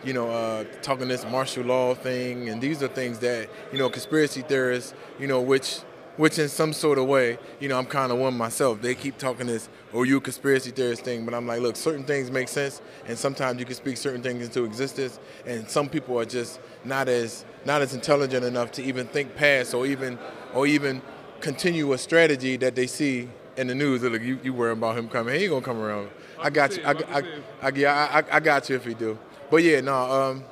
[0.04, 3.88] you know, uh, talking this martial law thing, and these are things that you know
[3.88, 5.80] conspiracy theorists, you know, which
[6.18, 8.82] which in some sort of way, you know, I'm kind of one myself.
[8.82, 12.04] They keep talking this, oh, you a conspiracy theorist thing, but I'm like, look, certain
[12.04, 16.18] things make sense, and sometimes you can speak certain things into existence, and some people
[16.18, 20.18] are just not as not as intelligent enough to even think past or even
[20.54, 21.00] or even
[21.40, 24.02] continue a strategy that they see in the news.
[24.02, 26.10] Look, you, you worry about him coming, he ain't gonna come around.
[26.40, 26.82] I got you.
[26.84, 27.22] I, I,
[27.62, 29.18] I, yeah, I, I got you if he do.
[29.50, 29.94] But yeah, no.
[29.94, 30.44] Um,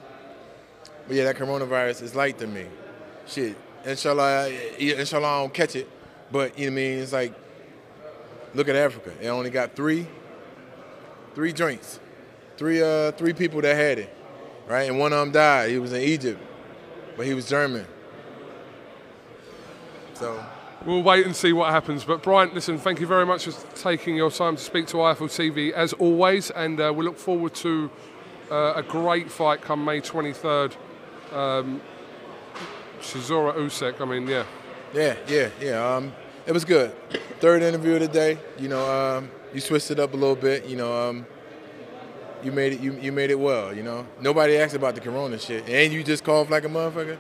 [1.07, 2.66] but yeah, that coronavirus is light to me.
[3.26, 5.88] Shit, inshallah, inshallah, I don't catch it.
[6.30, 6.99] But you know what I mean?
[6.99, 7.32] It's like,
[8.55, 9.12] look at Africa.
[9.20, 10.07] It only got three,
[11.34, 12.01] three joints,
[12.57, 14.14] three, uh, three people that had it,
[14.66, 14.88] right?
[14.88, 15.70] And one of them died.
[15.70, 16.40] He was in Egypt,
[17.16, 17.86] but he was German.
[20.14, 20.44] So.
[20.84, 22.05] We'll wait and see what happens.
[22.05, 25.26] But Brian, listen, thank you very much for taking your time to speak to IFL
[25.26, 27.90] TV as always, and uh, we look forward to
[28.51, 30.72] uh, a great fight come May 23rd.
[31.32, 31.80] Um,
[33.01, 34.01] Chisora Usyk.
[34.01, 34.44] I mean, yeah.
[34.94, 35.94] Yeah, yeah, yeah.
[35.94, 36.12] Um,
[36.47, 36.92] it was good.
[37.40, 38.38] Third interview of the day.
[38.59, 40.66] You know, um, you switched it up a little bit.
[40.66, 41.26] You know, um,
[42.42, 42.80] you made it.
[42.80, 43.74] You, you made it well.
[43.74, 47.18] You know, nobody asked about the Corona shit, and you just coughed like a motherfucker.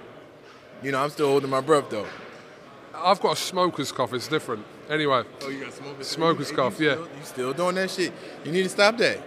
[0.82, 2.06] You know, I'm still holding my breath though.
[2.94, 4.14] I've got a smoker's cough.
[4.14, 4.64] It's different.
[4.88, 5.24] Anyway.
[5.42, 6.80] Oh, you got smoker's, smoker's cough.
[6.80, 6.94] You yeah.
[6.94, 8.12] Still, you still doing that shit?
[8.44, 9.18] You need to stop that.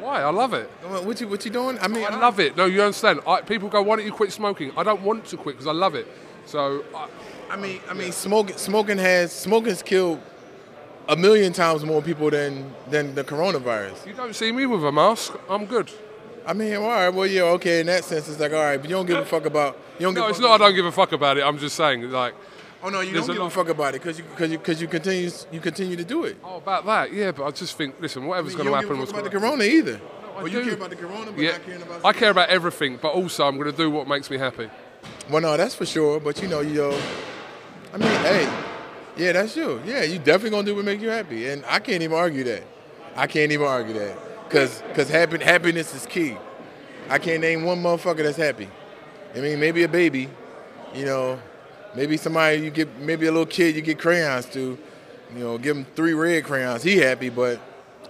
[0.00, 0.22] Why?
[0.22, 0.68] I love it.
[1.04, 1.78] What you what you doing?
[1.80, 2.56] I mean, I, I love it.
[2.56, 3.20] No, you understand.
[3.26, 5.72] I, people go, "Why don't you quit smoking?" I don't want to quit because I
[5.72, 6.06] love it.
[6.46, 6.84] So.
[6.94, 7.08] I,
[7.50, 10.20] I mean, I mean, smoking smoking has smoking's killed
[11.08, 14.06] a million times more people than than the coronavirus.
[14.06, 15.34] You don't see me with a mask.
[15.48, 15.90] I'm good.
[16.46, 17.80] I mean, all right, well, yeah, okay.
[17.80, 19.78] In that sense, it's like, all right, but you don't give a fuck about.
[19.98, 20.14] You don't.
[20.14, 20.60] No, it's not.
[20.60, 21.44] I don't give a fuck about it.
[21.44, 22.34] I'm just saying, like.
[22.84, 24.82] Oh no, you don't give a, a fuck about it because you because you because
[24.82, 26.36] you continue you continue to do it.
[26.44, 27.32] Oh, about that, yeah.
[27.32, 28.98] But I just think, listen, whatever's I mean, going to happen.
[28.98, 29.92] Don't about the corona either.
[29.92, 31.56] No, I well, you care about the corona, but yeah.
[31.56, 32.04] about.
[32.04, 34.68] I care about everything, but also I'm going to do what makes me happy.
[35.30, 36.20] Well, no, that's for sure.
[36.20, 37.00] But you know, you know,
[37.94, 38.64] I mean, hey,
[39.16, 39.80] yeah, that's you.
[39.86, 42.64] Yeah, you definitely gonna do what makes you happy, and I can't even argue that.
[43.16, 46.36] I can't even argue that because because happy, happiness is key.
[47.08, 48.68] I can't name one motherfucker that's happy.
[49.34, 50.28] I mean, maybe a baby,
[50.94, 51.38] you know,
[51.94, 54.78] maybe somebody you get, maybe a little kid you get crayons to,
[55.34, 56.82] you know, give him three red crayons.
[56.82, 57.60] He happy, but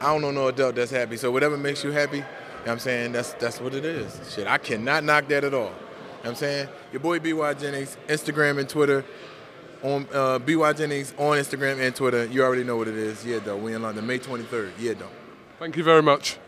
[0.00, 1.16] I don't know no adult that's happy.
[1.16, 2.22] So whatever makes you happy, you
[2.66, 4.18] know I'm saying that's that's what it is.
[4.34, 5.66] Shit, I cannot knock that at all.
[5.68, 9.04] You know I'm saying your boy BY Jennings, Instagram and Twitter.
[9.82, 12.24] On uh, BY Jennings on Instagram and Twitter.
[12.24, 13.22] You already know what it is.
[13.22, 13.58] Yeah, though.
[13.58, 14.70] We in London, May 23rd.
[14.78, 15.10] Yeah, though.
[15.58, 16.38] Thank you very much.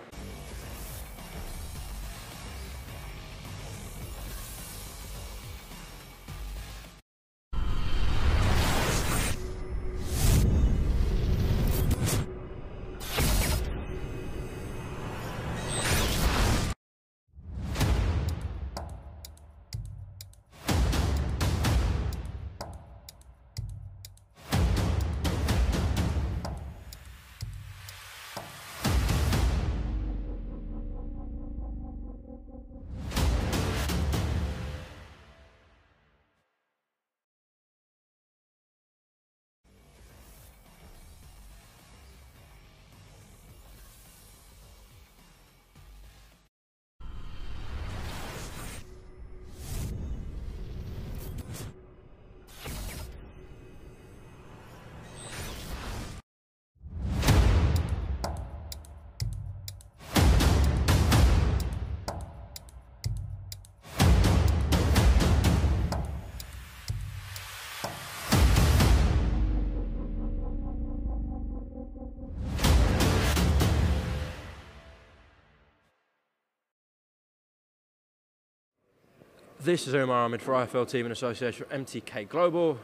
[79.67, 82.79] This is Umar Ahmed for IFL TV and association with MTK Global.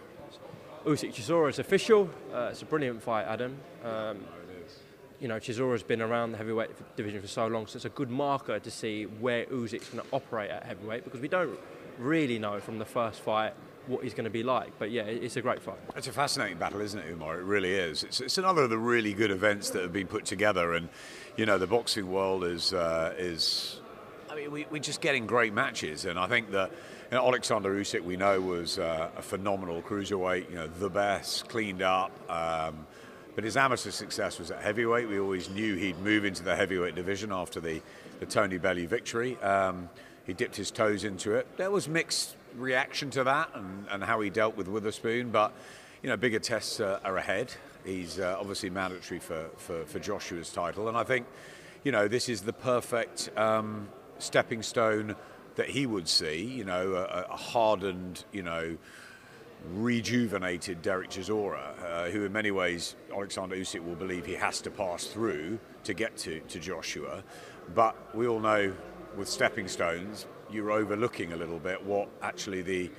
[0.85, 2.11] Usyk Chisora is official.
[2.35, 3.57] Uh, it's a brilliant fight, Adam.
[3.85, 4.19] Um,
[5.21, 8.11] you know, Chisora's been around the heavyweight division for so long, so it's a good
[8.11, 11.57] marker to see where Usyk's going to operate at heavyweight because we don't
[12.01, 13.53] really know from the first fight
[13.87, 14.77] what he's going to be like.
[14.81, 15.79] But yeah, it's a great fight.
[15.95, 17.39] It's a fascinating battle, isn't it, Umar?
[17.39, 18.03] It really is.
[18.03, 20.89] It's, it's another of the really good events that have been put together, and
[21.37, 23.79] you know, the boxing world is uh, is.
[24.33, 26.71] I mean, we, we're just getting great matches, and I think that
[27.11, 30.49] you know, Alexander Usyk, we know, was uh, a phenomenal cruiserweight.
[30.49, 32.13] You know, the best, cleaned up.
[32.31, 32.87] Um,
[33.35, 35.07] but his amateur success was at heavyweight.
[35.07, 37.83] We always knew he'd move into the heavyweight division after the,
[38.21, 39.39] the Tony Bellew victory.
[39.43, 39.91] Um,
[40.25, 41.47] he dipped his toes into it.
[41.59, 45.53] There was mixed reaction to that and, and how he dealt with Witherspoon, but
[46.03, 47.53] you know, bigger tests uh, are ahead.
[47.85, 51.27] He's uh, obviously mandatory for, for, for, Joshua's title, and I think,
[51.85, 53.89] you know, this is the perfect um,
[54.23, 55.17] stepping stone
[55.57, 56.43] that he would see.
[56.43, 58.77] You know, a, a hardened, you know,
[59.71, 64.71] rejuvenated Dereck Chisora, uh, who in many ways Alexander Usyk will believe he has to
[64.71, 67.23] pass through to get to, to Joshua.
[67.75, 68.73] But we all know
[69.17, 72.91] with stepping stones, you're overlooking a little bit what actually the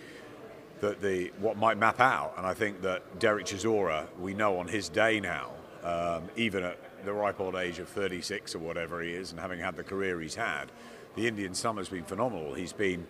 [0.79, 2.33] the, the what might map out.
[2.37, 5.51] And I think that Dereck Chisora, we know on his day now,
[5.83, 9.59] um, even at the ripe old age of 36 or whatever he is, and having
[9.59, 10.71] had the career he's had,
[11.15, 12.53] the Indian summer's been phenomenal.
[12.53, 13.05] He's been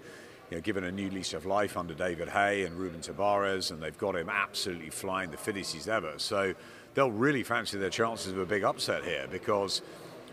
[0.50, 3.82] you know, given a new lease of life under David Haye and Ruben Tabares, and
[3.82, 6.14] they've got him absolutely flying the fittest he's ever.
[6.18, 6.54] So
[6.94, 9.82] they'll really fancy their chances of a big upset here because,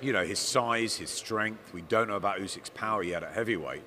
[0.01, 1.73] you know, his size, his strength.
[1.73, 3.83] We don't know about Usyk's power yet at heavyweight.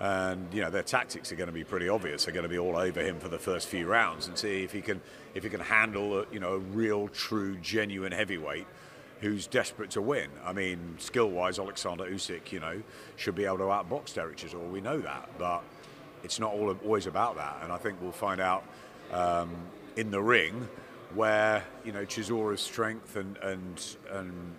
[0.00, 2.24] And you know their tactics are going to be pretty obvious.
[2.24, 4.70] They're going to be all over him for the first few rounds and see if
[4.70, 5.00] he can
[5.34, 8.66] if he can handle a, you know a real, true, genuine heavyweight
[9.20, 10.28] who's desperate to win.
[10.44, 12.82] I mean, skill-wise, Alexander Usyk, you know,
[13.16, 14.70] should be able to outbox Dereck Chisora.
[14.70, 15.64] We know that, but
[16.22, 17.58] it's not all, always about that.
[17.62, 18.64] And I think we'll find out
[19.12, 19.54] um,
[19.96, 20.68] in the ring
[21.14, 24.54] where you know Chisora's strength and and and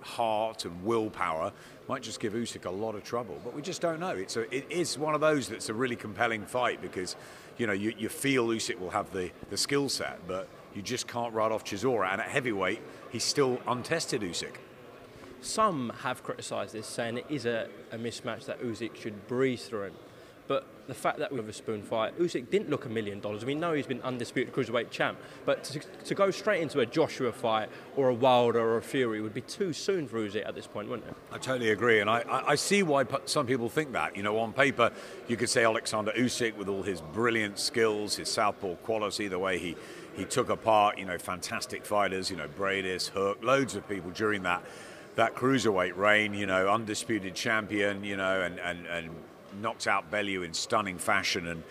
[0.00, 1.52] heart and willpower
[1.88, 3.40] might just give Usyk a lot of trouble.
[3.44, 4.10] But we just don't know.
[4.10, 7.16] It's a, it is one of those that's a really compelling fight because
[7.56, 11.08] you know you, you feel Usyk will have the, the skill set, but you just
[11.08, 12.12] can't write off Chisora.
[12.12, 12.80] And at heavyweight,
[13.10, 14.56] he's still untested Usyk.
[15.40, 19.84] Some have criticised this, saying it is a, a mismatch that Usyk should breeze through
[19.84, 19.94] him.
[20.48, 23.44] But the fact that Witherspoon fight, Usyk didn't look a million dollars.
[23.44, 27.30] We know he's been undisputed cruiserweight champ, but to, to, go straight into a Joshua
[27.30, 30.66] fight or a Wilder or a Fury would be too soon for Usyk at this
[30.66, 31.14] point, wouldn't it?
[31.30, 34.16] I totally agree, and I, I, I see why some people think that.
[34.16, 34.90] You know, on paper,
[35.28, 39.58] you could say Alexander Usyk with all his brilliant skills, his southpaw quality, the way
[39.58, 39.76] he
[40.18, 44.42] he took apart, you know, fantastic fighters, you know, Briedis, Huck, loads of people during
[44.42, 44.62] that
[45.18, 49.10] that cruiserweight reign, you know, undisputed champion, you know, and, and, and
[49.60, 51.48] knocked out Bellew in stunning fashion.
[51.48, 51.64] And,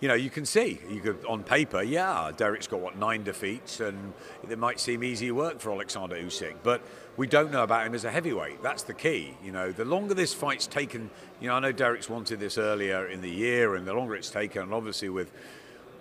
[0.00, 3.80] you know, you can see, you could, on paper, yeah, Dereck's got, what, nine defeats,
[3.80, 4.14] and
[4.48, 6.54] it might seem easy work for Alexander Usyk.
[6.62, 6.80] But
[7.18, 8.62] we don't know about him as a heavyweight.
[8.62, 9.36] That's the key.
[9.44, 11.10] You know, the longer this fight's taken,
[11.42, 14.30] you know, I know Dereck's wanted this earlier in the year, and the longer it's
[14.30, 15.30] taken, and obviously with,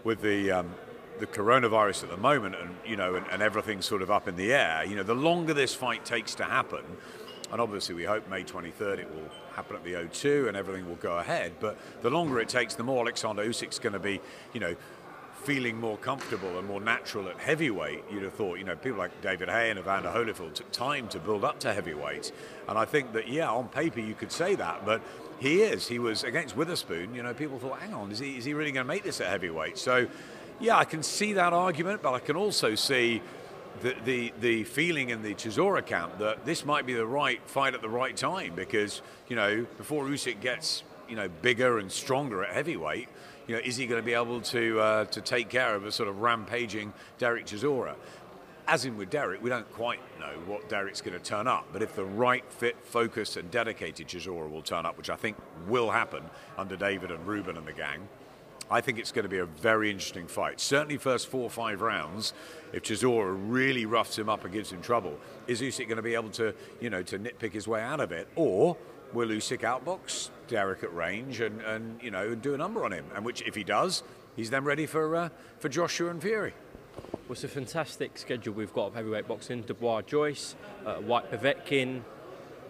[0.05, 0.73] with the, um,
[1.23, 4.35] the coronavirus at the moment and you know and, and everything's sort of up in
[4.35, 6.83] the air you know the longer this fight takes to happen
[7.53, 10.95] and obviously, we hope May 23rd it will happen at the O2 and everything will
[10.95, 11.51] go ahead.
[11.59, 14.19] But the longer it takes, the more Alexander Usyk's going to be,
[14.53, 14.75] you know,
[15.43, 18.05] feeling more comfortable and more natural at heavyweight.
[18.11, 21.19] You'd have thought, you know, people like David Haye and Evander Holyfield took time to
[21.19, 22.31] build up to heavyweight.
[22.67, 25.03] And I think that, yeah, on paper you could say that, but
[25.37, 25.87] he is.
[25.87, 27.13] He was against Witherspoon.
[27.13, 29.21] You know, people thought, hang on, is he, is he really going to make this
[29.21, 29.77] at heavyweight?
[29.77, 30.07] So,
[30.59, 33.21] yeah, I can see that argument, but I can also see
[33.81, 37.73] the, the, the feeling in the Chisora camp that this might be the right fight
[37.73, 42.43] at the right time because, you know, before Usyk gets, you know, bigger and stronger
[42.43, 43.09] at heavyweight,
[43.47, 45.91] you know, is he going to be able to, uh, to take care of a
[45.91, 47.95] sort of rampaging Dereck Chisora?
[48.65, 51.81] As in with Dereck, we don't quite know what Dereck's going to turn up, but
[51.81, 55.35] if the right, fit, focused, and dedicated Chisora will turn up, which I think
[55.67, 56.23] will happen
[56.57, 58.07] under David and Ruben and the gang,
[58.73, 60.59] I think it's going to be a very interesting fight.
[60.59, 62.33] Certainly, first four or five rounds,
[62.73, 66.15] if Chisora really roughs him up and gives him trouble, is Usyk going to be
[66.15, 68.75] able to, you know, to nitpick his way out of it, or
[69.13, 73.05] will Usyk outbox Dereck at range and, and you know do a number on him?
[73.13, 74.01] And which, if he does,
[74.35, 76.55] he's then ready for uh, for Joshua and Fury.
[76.95, 82.01] Well, it's a fantastic schedule we've got of heavyweight boxing: Dubois, Joyce, uh, Whyte, Povetkin,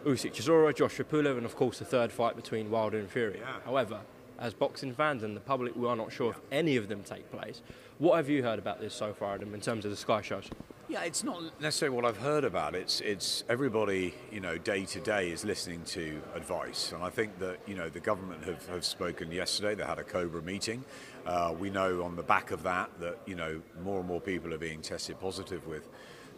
[0.06, 3.40] Usyk, Chisora, Joshua Pulev, and of course the third fight between Wilder and Fury.
[3.40, 3.62] Yeah.
[3.64, 4.02] However,
[4.40, 7.30] as boxing fans and the public, we are not sure if any of them take
[7.32, 7.62] place.
[8.00, 10.50] What have you heard about this so far, Adam, in terms of the Sky shows?
[10.90, 12.76] Yeah, it's not necessarily what I've heard about.
[12.76, 17.40] It's it's everybody, you know, day to day is listening to advice, and I think
[17.40, 19.76] that you know the government have, have spoken yesterday.
[19.76, 20.84] They had a Cobra meeting.
[21.26, 24.54] Uh, we know on the back of that that you know more and more people
[24.54, 25.88] are being tested positive with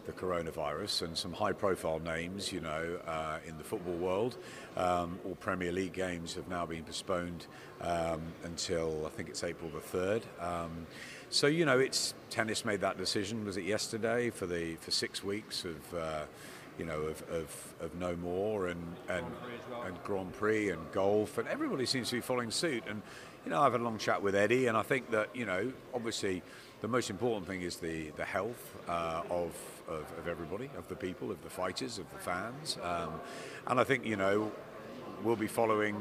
[0.06, 4.36] the coronavirus, and some high-profile names, you know, uh, in the football world.
[4.76, 7.46] Um, all Premier League games have now been postponed
[7.80, 10.22] um, until I think it's April the third.
[10.40, 10.86] Um,
[11.28, 13.44] so you know, it's tennis made that decision.
[13.44, 15.94] Was it yesterday for the for six weeks of.
[15.94, 16.24] Uh,
[16.78, 19.24] you know, of, of, of no more and, and,
[19.86, 22.84] and Grand Prix and golf, and everybody seems to be following suit.
[22.86, 23.00] And,
[23.46, 25.72] you know, I've had a long chat with Eddie, and I think that, you know,
[25.94, 26.42] obviously
[26.82, 29.54] the most important thing is the, the health uh, of,
[29.88, 32.78] of, of, everybody, of the people, of the fighters, of the fans.
[32.82, 33.20] Um,
[33.66, 34.50] and I think, you know,
[35.22, 35.96] we'll be following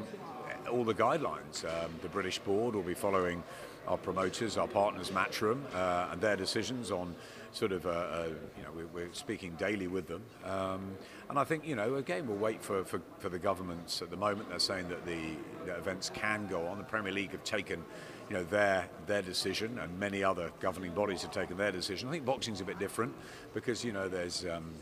[0.72, 1.64] all the guidelines.
[1.66, 3.44] Um, the British board will be following
[3.88, 7.16] our promoters, our partners, Matchroom, uh, and their decisions on
[7.52, 8.28] sort of, uh, uh,
[8.58, 10.22] you know, we're, we're, speaking daily with them.
[10.44, 10.96] Um,
[11.30, 14.02] and I think, you know, again, we'll wait for, for, for, the governments.
[14.02, 15.36] At the moment, they're saying that the
[15.78, 16.78] events can go on.
[16.78, 17.84] The Premier League have taken
[18.30, 22.10] you know, their their decision, and many other governing bodies have taken their decision.
[22.10, 23.14] I think boxing's a bit different
[23.54, 24.74] because you know there's um,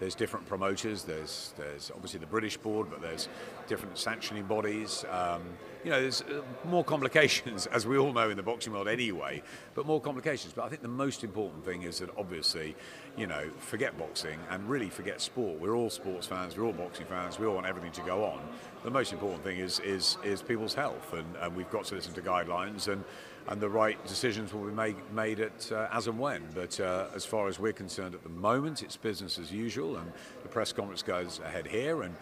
[0.00, 1.04] there's different promoters.
[1.04, 3.28] There's there's obviously the British board, but there's
[3.66, 5.04] different sanctioning bodies.
[5.10, 5.42] Um,
[5.84, 9.42] you know, there's uh, more complications, as we all know in the boxing world anyway,
[9.74, 10.52] but more complications.
[10.52, 12.74] But I think the most important thing is that obviously,
[13.16, 15.60] you know, forget boxing and really forget sport.
[15.60, 16.56] We're all sports fans.
[16.56, 17.38] We're all boxing fans.
[17.38, 18.40] We all want everything to go on.
[18.82, 22.12] The most important thing is is is people's health, and, and we've got to listen
[22.14, 23.04] to guidelines and
[23.48, 26.42] and the right decisions will be made, made at, uh, as and when.
[26.54, 30.12] But uh, as far as we're concerned at the moment, it's business as usual, and
[30.42, 32.14] the press conference goes ahead here, and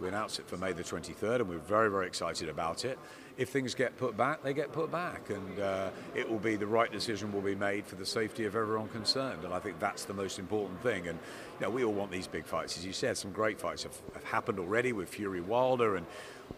[0.00, 2.98] we announced it for May the 23rd, and we're very, very excited about it.
[3.38, 6.66] If things get put back, they get put back, and uh, it will be the
[6.66, 9.44] right decision will be made for the safety of everyone concerned.
[9.44, 11.06] And I think that's the most important thing.
[11.06, 11.18] And
[11.60, 13.16] you know, we all want these big fights, as you said.
[13.16, 16.06] Some great fights have, have happened already with Fury Wilder, and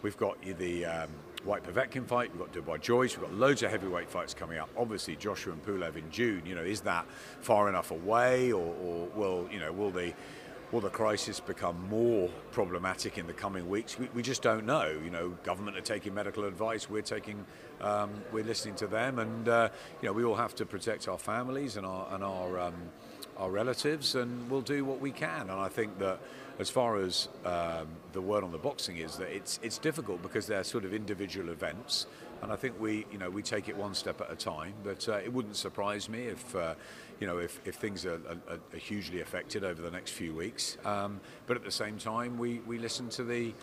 [0.01, 0.85] we've got the.
[0.85, 1.09] Um,
[1.45, 4.67] Whyte Povetkin fight, we've got Dubois Joyce, we've got loads of heavyweight fights coming up.
[4.75, 6.41] Obviously, Joshua and Pulev in June.
[6.43, 7.05] You know, is that
[7.41, 10.13] far enough away, or, or will you know will the
[10.71, 13.99] will the crisis become more problematic in the coming weeks?
[13.99, 14.99] We, we just don't know.
[15.03, 16.89] You know, government are taking medical advice.
[16.89, 17.45] We're taking,
[17.79, 19.69] um, we're listening to them, and uh,
[20.01, 22.75] you know, we all have to protect our families and our and our um,
[23.37, 25.41] our relatives, and we'll do what we can.
[25.41, 26.19] And I think that
[26.59, 30.47] as far as um, the word on the boxing is that it's it's difficult because
[30.47, 32.07] they're sort of individual events,
[32.41, 34.73] and I think we you know we take it one step at a time.
[34.83, 36.75] But uh, it wouldn't surprise me if uh,
[37.19, 40.77] you know if, if things are, are, are, hugely affected over the next few weeks.
[40.85, 43.53] Um, but at the same time, we we listen to the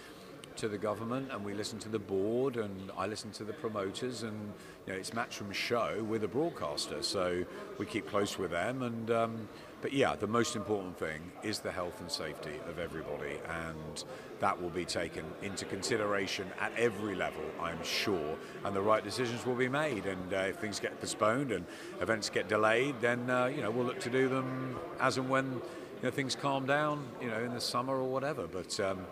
[0.57, 4.23] to the government and we listen to the board and I listen to the promoters
[4.23, 4.53] and
[4.87, 7.45] you know it's Matchroom's show with a broadcaster so
[7.79, 9.49] we keep close with them and um,
[9.83, 14.05] but yeah the most important thing is the health and safety of everybody and
[14.41, 19.45] that will be taken into consideration at every level I'm sure and the right decisions
[19.45, 21.67] will be made and uh, if things get postponed and
[22.01, 25.45] events get delayed then uh, you know we'll look to do them as and when
[25.53, 29.05] you know, things calm down you know in the summer or whatever but um,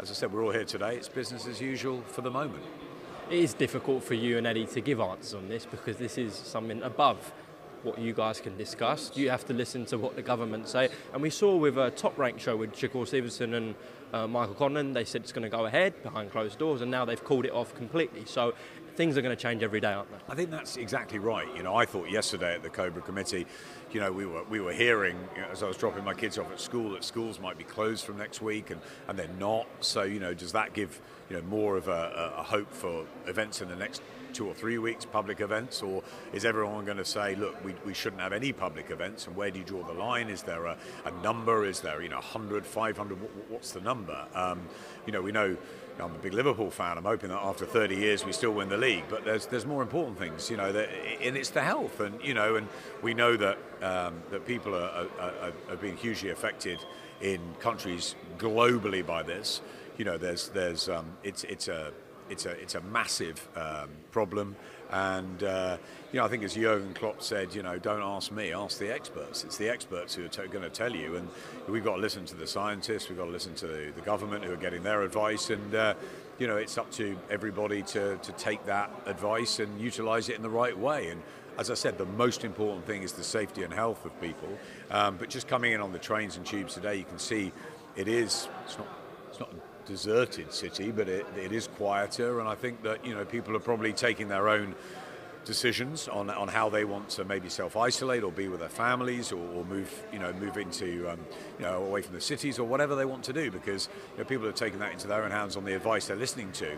[0.00, 0.96] as I said, we're all here today.
[0.96, 2.62] It's business as usual for the moment.
[3.30, 6.34] It is difficult for you and Eddie to give answers on this because this is
[6.34, 7.32] something above
[7.84, 9.12] what you guys can discuss.
[9.14, 10.88] You have to listen to what the government say.
[11.12, 13.74] And we saw with a top ranked show with Shakur Stevenson and
[14.12, 17.04] uh, Michael Conlan, they said it's going to go ahead behind closed doors, and now
[17.04, 18.24] they've called it off completely.
[18.26, 18.54] So
[18.94, 20.18] things are going to change every day, aren't they?
[20.28, 21.48] I think that's exactly right.
[21.56, 23.46] You know, I thought yesterday at the Cobra Committee,
[23.90, 26.38] you know, we were we were hearing you know, as I was dropping my kids
[26.38, 29.66] off at school that schools might be closed from next week, and, and they're not.
[29.80, 33.62] So you know, does that give you know more of a, a hope for events
[33.62, 34.00] in the next
[34.34, 37.94] two or three weeks, public events, or is everyone going to say, look, we, we
[37.94, 39.26] shouldn't have any public events?
[39.26, 40.28] And where do you draw the line?
[40.28, 40.76] Is there a,
[41.06, 41.64] a number?
[41.64, 43.18] Is there, you know, 100, 500?
[43.48, 44.26] what's the number?
[44.34, 44.62] Um,
[45.06, 45.56] you know, we know
[46.00, 46.98] I'm a big Liverpool fan.
[46.98, 49.04] I'm hoping that after 30 years we still win the league.
[49.08, 50.88] But there's there's more important things, you know, that,
[51.22, 52.68] and it's the health, and you know, and
[53.02, 56.78] we know that um, that people are, are, are, being hugely affected
[57.20, 59.60] in countries globally by this.
[59.96, 61.92] You know, there's there's um, it's it's a
[62.30, 64.56] it's a it's a massive um, problem.
[64.90, 65.76] And uh,
[66.12, 68.92] you know, I think as Jurgen Klopp said, you know, don't ask me, ask the
[68.92, 69.44] experts.
[69.44, 71.28] It's the experts who are t- going to tell you, and
[71.68, 73.08] we've got to listen to the scientists.
[73.08, 75.94] We've got to listen to the, the government who are getting their advice, and uh,
[76.38, 80.42] you know, it's up to everybody to, to take that advice and utilise it in
[80.42, 81.08] the right way.
[81.08, 81.22] And
[81.58, 84.48] as I said, the most important thing is the safety and health of people.
[84.90, 87.52] Um, but just coming in on the trains and tubes today, you can see
[87.96, 88.48] it is.
[88.64, 88.88] It's not.
[89.30, 89.52] It's not
[89.86, 93.60] deserted city, but it, it is quieter, and I think that you know people are
[93.60, 94.74] probably taking their own
[95.44, 99.46] decisions on, on how they want to maybe self-isolate or be with their families or,
[99.54, 101.20] or move you know move into um,
[101.58, 104.24] you know away from the cities or whatever they want to do because you know,
[104.24, 106.76] people are taking that into their own hands on the advice they're listening to.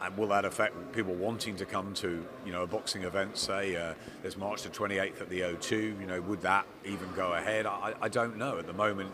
[0.00, 3.76] And will that affect people wanting to come to you know a boxing event say
[3.76, 7.66] uh, there's March the 28th at the O2 you know would that even go ahead?
[7.66, 8.58] I, I don't know.
[8.58, 9.10] At the moment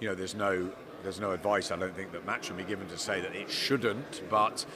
[0.00, 0.70] you know there's no
[1.06, 3.48] there's no advice I don't think that match will be given to say that it
[3.48, 4.66] shouldn't but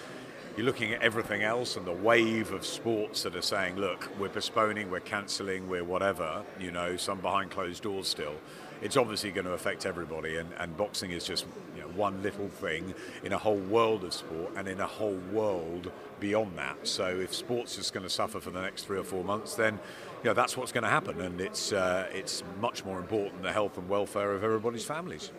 [0.56, 4.28] you're looking at everything else and the wave of sports that are saying, look, we're
[4.28, 8.34] postponing, we're cancelling, we're whatever, you know, some behind closed doors still.
[8.82, 12.48] It's obviously going to affect everybody, and, and boxing is just you know, one little
[12.48, 16.86] thing in a whole world of sport and in a whole world beyond that.
[16.86, 19.74] So if sports is going to suffer for the next three or four months, then
[20.22, 23.52] you know, that's what's going to happen, and it's, uh, it's much more important the
[23.52, 25.30] health and welfare of everybody's families.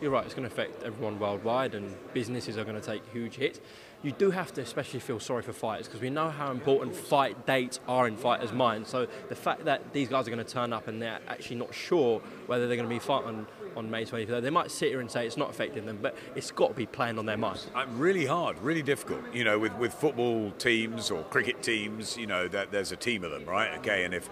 [0.00, 3.36] You're right, it's going to affect everyone worldwide, and businesses are going to take huge
[3.36, 3.60] hits
[4.02, 7.46] you do have to especially feel sorry for fighters because we know how important fight
[7.46, 8.88] dates are in fighters' minds.
[8.88, 11.74] So the fact that these guys are going to turn up and they're actually not
[11.74, 13.46] sure whether they're going to be fighting
[13.76, 16.50] on May 23rd, they might sit here and say it's not affecting them, but it's
[16.50, 17.60] got to be playing on their mind.
[17.74, 19.20] Uh, really hard, really difficult.
[19.34, 23.22] You know, with, with football teams or cricket teams, you know, that there's a team
[23.22, 23.78] of them, right?
[23.78, 24.30] Okay, and if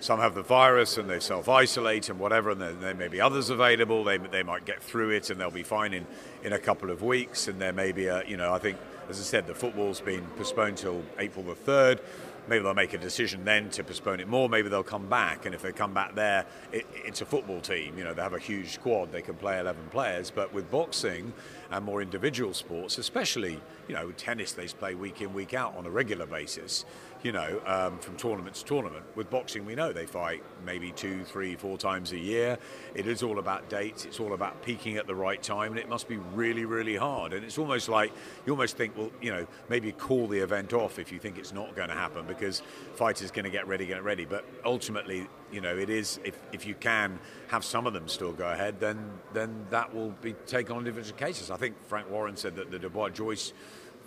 [0.00, 4.02] some have the virus and they self-isolate and whatever, and there may be others available.
[4.02, 6.06] They, they might get through it and they'll be fine in,
[6.42, 7.48] in a couple of weeks.
[7.48, 8.78] And there may be a, you know, I think
[9.10, 12.00] as I said, the football's been postponed till April the 3rd.
[12.48, 14.48] Maybe they'll make a decision then to postpone it more.
[14.48, 17.98] Maybe they'll come back, and if they come back there, it, it's a football team.
[17.98, 19.12] You know, they have a huge squad.
[19.12, 20.30] They can play 11 players.
[20.30, 21.32] But with boxing
[21.70, 25.86] and more individual sports, especially you know tennis, they play week in week out on
[25.86, 26.84] a regular basis
[27.22, 29.04] you know, um, from tournament to tournament.
[29.14, 32.58] With boxing, we know they fight maybe two, three, four times a year.
[32.94, 34.04] It is all about dates.
[34.06, 37.32] It's all about peaking at the right time, and it must be really, really hard.
[37.32, 38.12] And it's almost like
[38.46, 41.52] you almost think, well, you know, maybe call the event off if you think it's
[41.52, 42.62] not going to happen because
[42.94, 44.24] fighters going to get ready, get ready.
[44.24, 47.18] But ultimately, you know, it is if, if you can
[47.48, 48.98] have some of them still go ahead, then
[49.34, 51.50] then that will be taken on individual cases.
[51.50, 53.52] I think Frank Warren said that the Dubois Joyce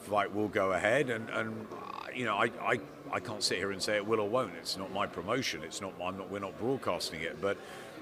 [0.04, 1.68] fight will go ahead, and, and
[2.14, 2.80] you know, I, I
[3.14, 4.54] I can't sit here and say it will or won't.
[4.56, 5.62] It's not my promotion.
[5.64, 5.94] It's not.
[6.04, 6.32] I'm not.
[6.32, 7.40] We're not broadcasting it.
[7.40, 7.58] But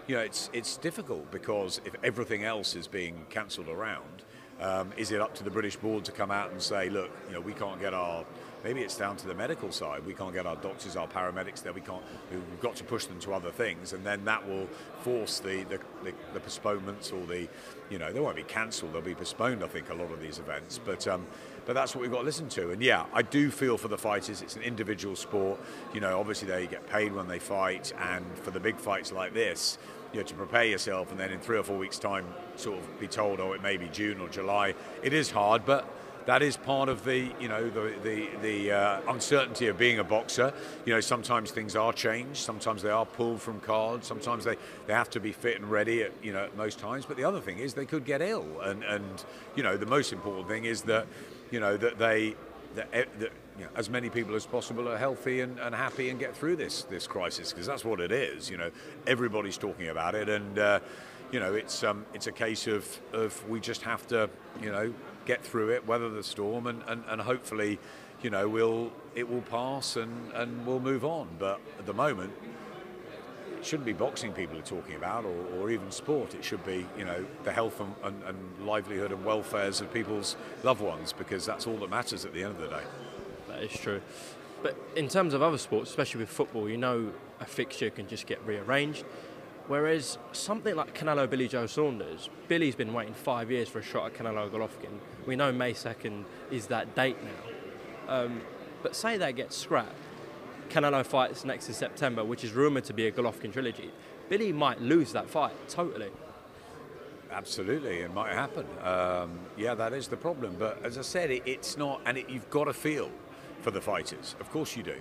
[0.08, 4.24] you know, it's it's difficult because if everything else is being cancelled around,
[4.62, 7.34] um, is it up to the British board to come out and say, look, you
[7.34, 8.24] know, we can't get our
[8.64, 10.06] maybe it's down to the medical side.
[10.06, 11.74] We can't get our doctors, our paramedics there.
[11.74, 12.04] We can't.
[12.32, 14.68] We've got to push them to other things, and then that will
[15.02, 17.48] force the the, the, the postponements or the,
[17.90, 18.94] you know, they won't be cancelled.
[18.94, 19.64] They'll be postponed.
[19.64, 21.08] I think a lot of these events, but.
[21.08, 21.26] Um,
[21.66, 22.72] but that's what we've got to listen to.
[22.72, 24.42] And yeah, I do feel for the fighters.
[24.42, 25.60] It's an individual sport.
[25.94, 29.34] You know, obviously they get paid when they fight, and for the big fights like
[29.34, 29.78] this,
[30.12, 33.00] you know, to prepare yourself, and then in three or four weeks' time, sort of
[33.00, 34.74] be told, oh, it may be June or July.
[35.04, 35.88] It is hard, but
[36.26, 40.04] that is part of the you know the the, the uh, uncertainty of being a
[40.04, 40.54] boxer.
[40.86, 44.56] You know sometimes things are changed, sometimes they are pulled from cards, sometimes they,
[44.88, 47.06] they have to be fit and ready at you know at most times.
[47.06, 49.24] But the other thing is they could get ill, and and
[49.56, 51.08] you know the most important thing is that
[51.50, 52.36] you know that they
[52.76, 56.10] that, eh, that you know, as many people as possible are healthy and, and happy
[56.10, 58.50] and get through this this crisis because that's what it is.
[58.50, 58.72] You know
[59.08, 60.60] everybody's talking about it and.
[60.60, 60.80] Uh,
[61.32, 64.30] you know, it's um, it's a case of, of we just have to,
[64.62, 64.94] you know,
[65.32, 67.80] get through it, weather the storm, and, and, and hopefully,
[68.22, 71.28] you know, we'll it will pass and, and we'll move on.
[71.40, 72.34] But at the moment,
[73.58, 76.36] it shouldn't be boxing people are talking about, or, or even sport.
[76.36, 80.36] It should be, you know, the health and, and, and livelihood and welfares of people's
[80.64, 82.84] loved ones, because that's all that matters at the end of the day.
[83.48, 84.02] That is true.
[84.62, 88.28] But in terms of other sports, especially with football, you know, a fixture can just
[88.28, 89.06] get rearranged.
[89.68, 94.08] Whereas something like Canelo Billy Joe Saunders, Billy's been waiting five years for a shot
[94.08, 95.00] at Canelo Golovkin.
[95.26, 98.14] We know May 2nd is that date now.
[98.14, 98.42] Um,
[98.84, 99.96] but say that gets scrapped,
[100.70, 103.92] Canelo fights next in September, which is rumoured to be a Golovkin trilogy.
[104.30, 106.10] Billy might lose that fight totally.
[107.32, 108.66] Absolutely, it might happen.
[108.84, 110.56] Um, yeah, that is the problem.
[110.60, 113.10] But as I said, it, it's not, and it, you've got to feel
[113.62, 114.36] for the fighters.
[114.40, 114.96] Of course you do.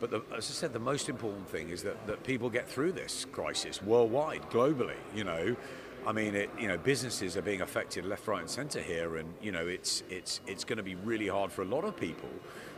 [0.00, 2.92] But the, as I said, the most important thing is that, that people get through
[2.92, 4.96] this crisis worldwide, globally.
[5.14, 5.56] You know,
[6.06, 9.32] I mean, it, you know, businesses are being affected left, right, and centre here, and
[9.42, 12.30] you know, it's it's it's going to be really hard for a lot of people.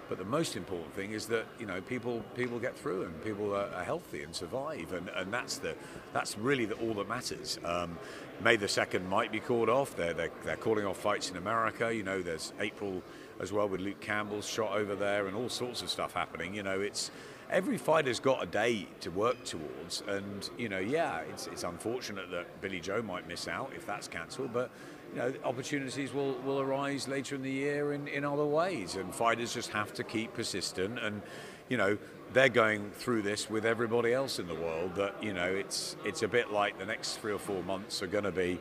[0.08, 3.54] But the most important thing is that you know people people get through and people
[3.54, 5.76] are, are healthy and survive, and, and that's the
[6.12, 7.58] that's really the, all that matters.
[7.64, 7.98] Um,
[8.42, 9.94] May the second might be called off.
[9.94, 11.94] They're, they're they're calling off fights in America.
[11.94, 13.02] You know, there's April
[13.42, 16.54] as well with Luke Campbell's shot over there and all sorts of stuff happening.
[16.54, 17.10] You know, it's
[17.50, 22.30] every fighter's got a day to work towards, and you know, yeah, it's it's unfortunate
[22.30, 24.70] that Billy Joe might miss out if that's cancelled, but
[25.12, 29.14] you know, opportunities will, will arise later in the year in, in other ways, and
[29.14, 31.20] fighters just have to keep persistent and
[31.68, 31.96] you know,
[32.34, 34.94] they're going through this with everybody else in the world.
[34.96, 38.06] That you know, it's it's a bit like the next three or four months are
[38.06, 38.58] going to be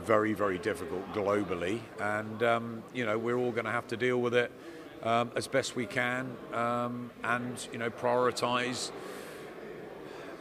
[0.00, 4.20] very very difficult globally, and um, you know, we're all going to have to deal
[4.20, 4.50] with it
[5.02, 8.90] um, as best we can, um, and you know, prioritise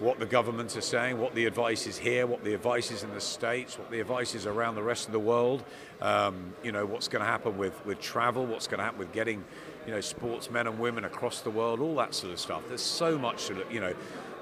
[0.02, 3.14] what the government are saying, what the advice is here, what the advice is in
[3.14, 5.64] the States, what the advice is around the rest of the world.
[6.02, 9.12] Um, you know, what's going to happen with, with travel, what's going to happen with
[9.12, 9.44] getting,
[9.86, 12.64] you know, sportsmen and women across the world, all that sort of stuff.
[12.68, 13.94] There's so much to you know,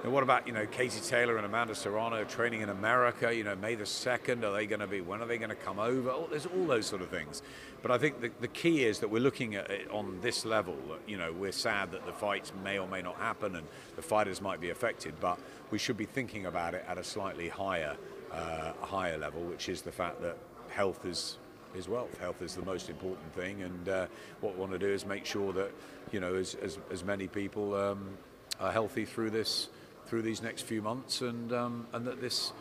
[0.04, 3.36] and what about you know Katie Taylor and Amanda Serrano training in America?
[3.36, 4.46] You know, May the second.
[4.46, 5.02] Are they going to be?
[5.02, 6.10] When are they going to come over?
[6.10, 7.42] Oh, there's all those sort of things.
[7.82, 10.78] But I think the, the key is that we're looking at it on this level.
[11.06, 14.42] You know, we're sad that the fights may or may not happen and the fighters
[14.42, 15.38] might be affected, but
[15.70, 17.98] we should be thinking about it at a slightly higher,
[18.32, 20.38] uh, higher level, which is the fact that
[20.70, 21.38] health is
[21.76, 22.18] is wealth.
[22.20, 24.08] Health is the most important thing, and uh,
[24.40, 25.72] what we want to do is make sure that
[26.12, 28.18] you know as as, as many people um,
[28.60, 29.68] are healthy through this
[30.10, 32.52] through these next few months, and um, and that this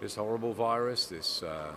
[0.00, 1.72] this horrible virus, this uh,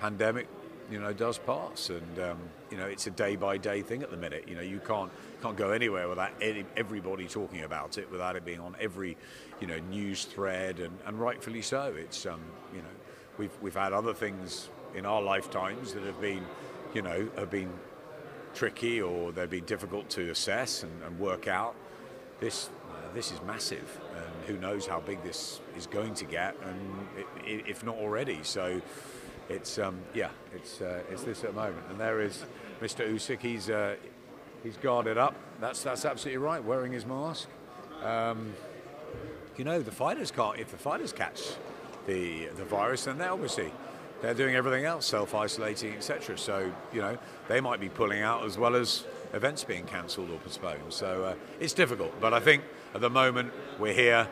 [0.00, 0.48] pandemic,
[0.90, 2.38] you know, does pass, and um,
[2.70, 4.48] you know, it's a day by day thing at the minute.
[4.48, 8.44] You know, you can't can't go anywhere without any, everybody talking about it, without it
[8.44, 9.16] being on every
[9.60, 11.94] you know news thread, and, and rightfully so.
[11.96, 12.40] It's um,
[12.74, 12.94] you know,
[13.38, 16.44] we've we've had other things in our lifetimes that have been,
[16.92, 17.72] you know, have been
[18.54, 21.76] tricky or they've been difficult to assess and, and work out.
[22.40, 26.56] This uh, this is massive, and who knows how big this is going to get,
[26.64, 27.06] and
[27.44, 28.40] if not already.
[28.42, 28.80] So
[29.48, 32.44] it's um, yeah, it's uh, it's this at the moment, and there is
[32.80, 33.08] Mr.
[33.08, 33.40] Usyk.
[33.40, 33.96] He's uh,
[34.62, 35.34] he's guarded up.
[35.60, 36.62] That's that's absolutely right.
[36.62, 37.48] Wearing his mask.
[38.02, 38.52] Um,
[39.56, 40.58] you know, the fighters can't.
[40.58, 41.42] If the fighters catch
[42.06, 43.72] the the virus, then they obviously
[44.22, 46.38] they're doing everything else, self-isolating, etc.
[46.38, 47.18] So you know,
[47.48, 49.04] they might be pulling out as well as
[49.36, 50.92] events being cancelled or postponed.
[50.92, 52.64] So uh, it's difficult, but I think
[52.94, 54.28] at the moment we're here.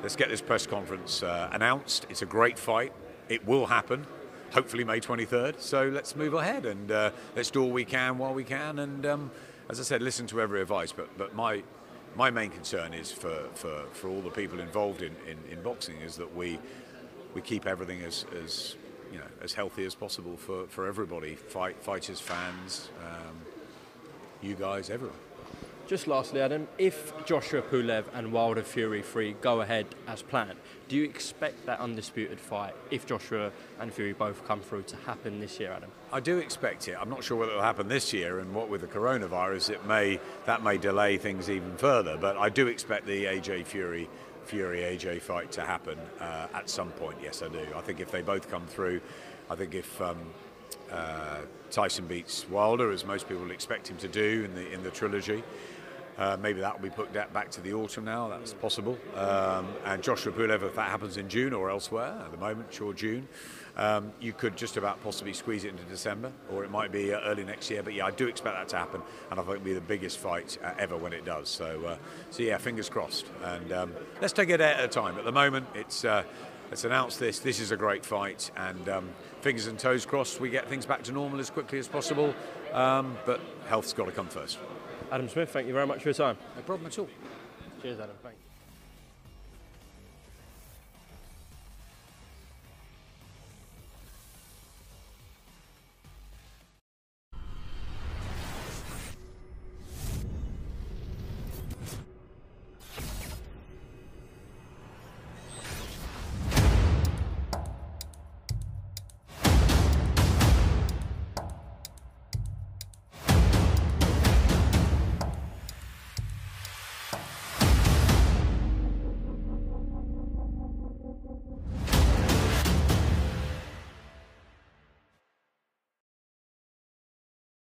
[0.00, 2.06] Let's get this press conference uh, announced.
[2.08, 2.92] It's a great fight.
[3.28, 4.06] It will happen.
[4.52, 5.60] Hopefully May 23rd.
[5.60, 8.78] So let's move ahead and uh, let's do all we can while we can.
[8.78, 9.30] And um,
[9.68, 10.92] as I said, listen to every advice.
[10.92, 11.64] But but my
[12.14, 15.96] my main concern is for, for, for all the people involved in, in, in boxing
[16.00, 16.58] is that we
[17.34, 18.76] we keep everything as, as
[19.12, 23.36] you know as healthy as possible for, for everybody, fight, fighters, fans, um,
[24.42, 25.16] you guys, everyone.
[25.86, 30.96] Just lastly, Adam, if Joshua Pulev and Wilder Fury 3 go ahead as planned, do
[30.96, 35.58] you expect that undisputed fight, if Joshua and Fury both come through, to happen this
[35.58, 35.90] year, Adam?
[36.12, 36.96] I do expect it.
[37.00, 39.86] I'm not sure whether it will happen this year, and what with the coronavirus, it
[39.86, 42.18] may that may delay things even further.
[42.18, 44.10] But I do expect the AJ Fury
[44.44, 47.16] Fury AJ fight to happen uh, at some point.
[47.22, 47.66] Yes, I do.
[47.74, 49.00] I think if they both come through,
[49.48, 50.18] I think if um,
[50.90, 51.38] uh,
[51.70, 55.42] Tyson beats Wilder, as most people expect him to do in the in the trilogy.
[56.18, 58.26] Uh, maybe that will be put back to the autumn now.
[58.26, 58.98] That's possible.
[59.14, 62.92] Um, and Joshua Pulev, if that happens in June or elsewhere, at the moment, sure
[62.92, 63.28] June,
[63.76, 67.20] um, you could just about possibly squeeze it into December, or it might be uh,
[67.20, 67.84] early next year.
[67.84, 69.00] But yeah, I do expect that to happen,
[69.30, 71.48] and I think it'll be the biggest fight uh, ever when it does.
[71.48, 71.96] So, uh,
[72.30, 73.26] so yeah, fingers crossed.
[73.44, 75.18] And um, let's take it at a time.
[75.18, 76.24] At the moment, it's uh,
[76.68, 77.38] let's announce this.
[77.38, 79.08] This is a great fight, and um,
[79.48, 80.40] fingers and toes crossed.
[80.40, 82.34] We get things back to normal as quickly as possible.
[82.74, 84.58] Um, but health's got to come first.
[85.10, 86.36] Adam Smith, thank you very much for your time.
[86.54, 87.08] No problem at all.
[87.80, 88.16] Cheers, Adam.
[88.22, 88.47] Thanks.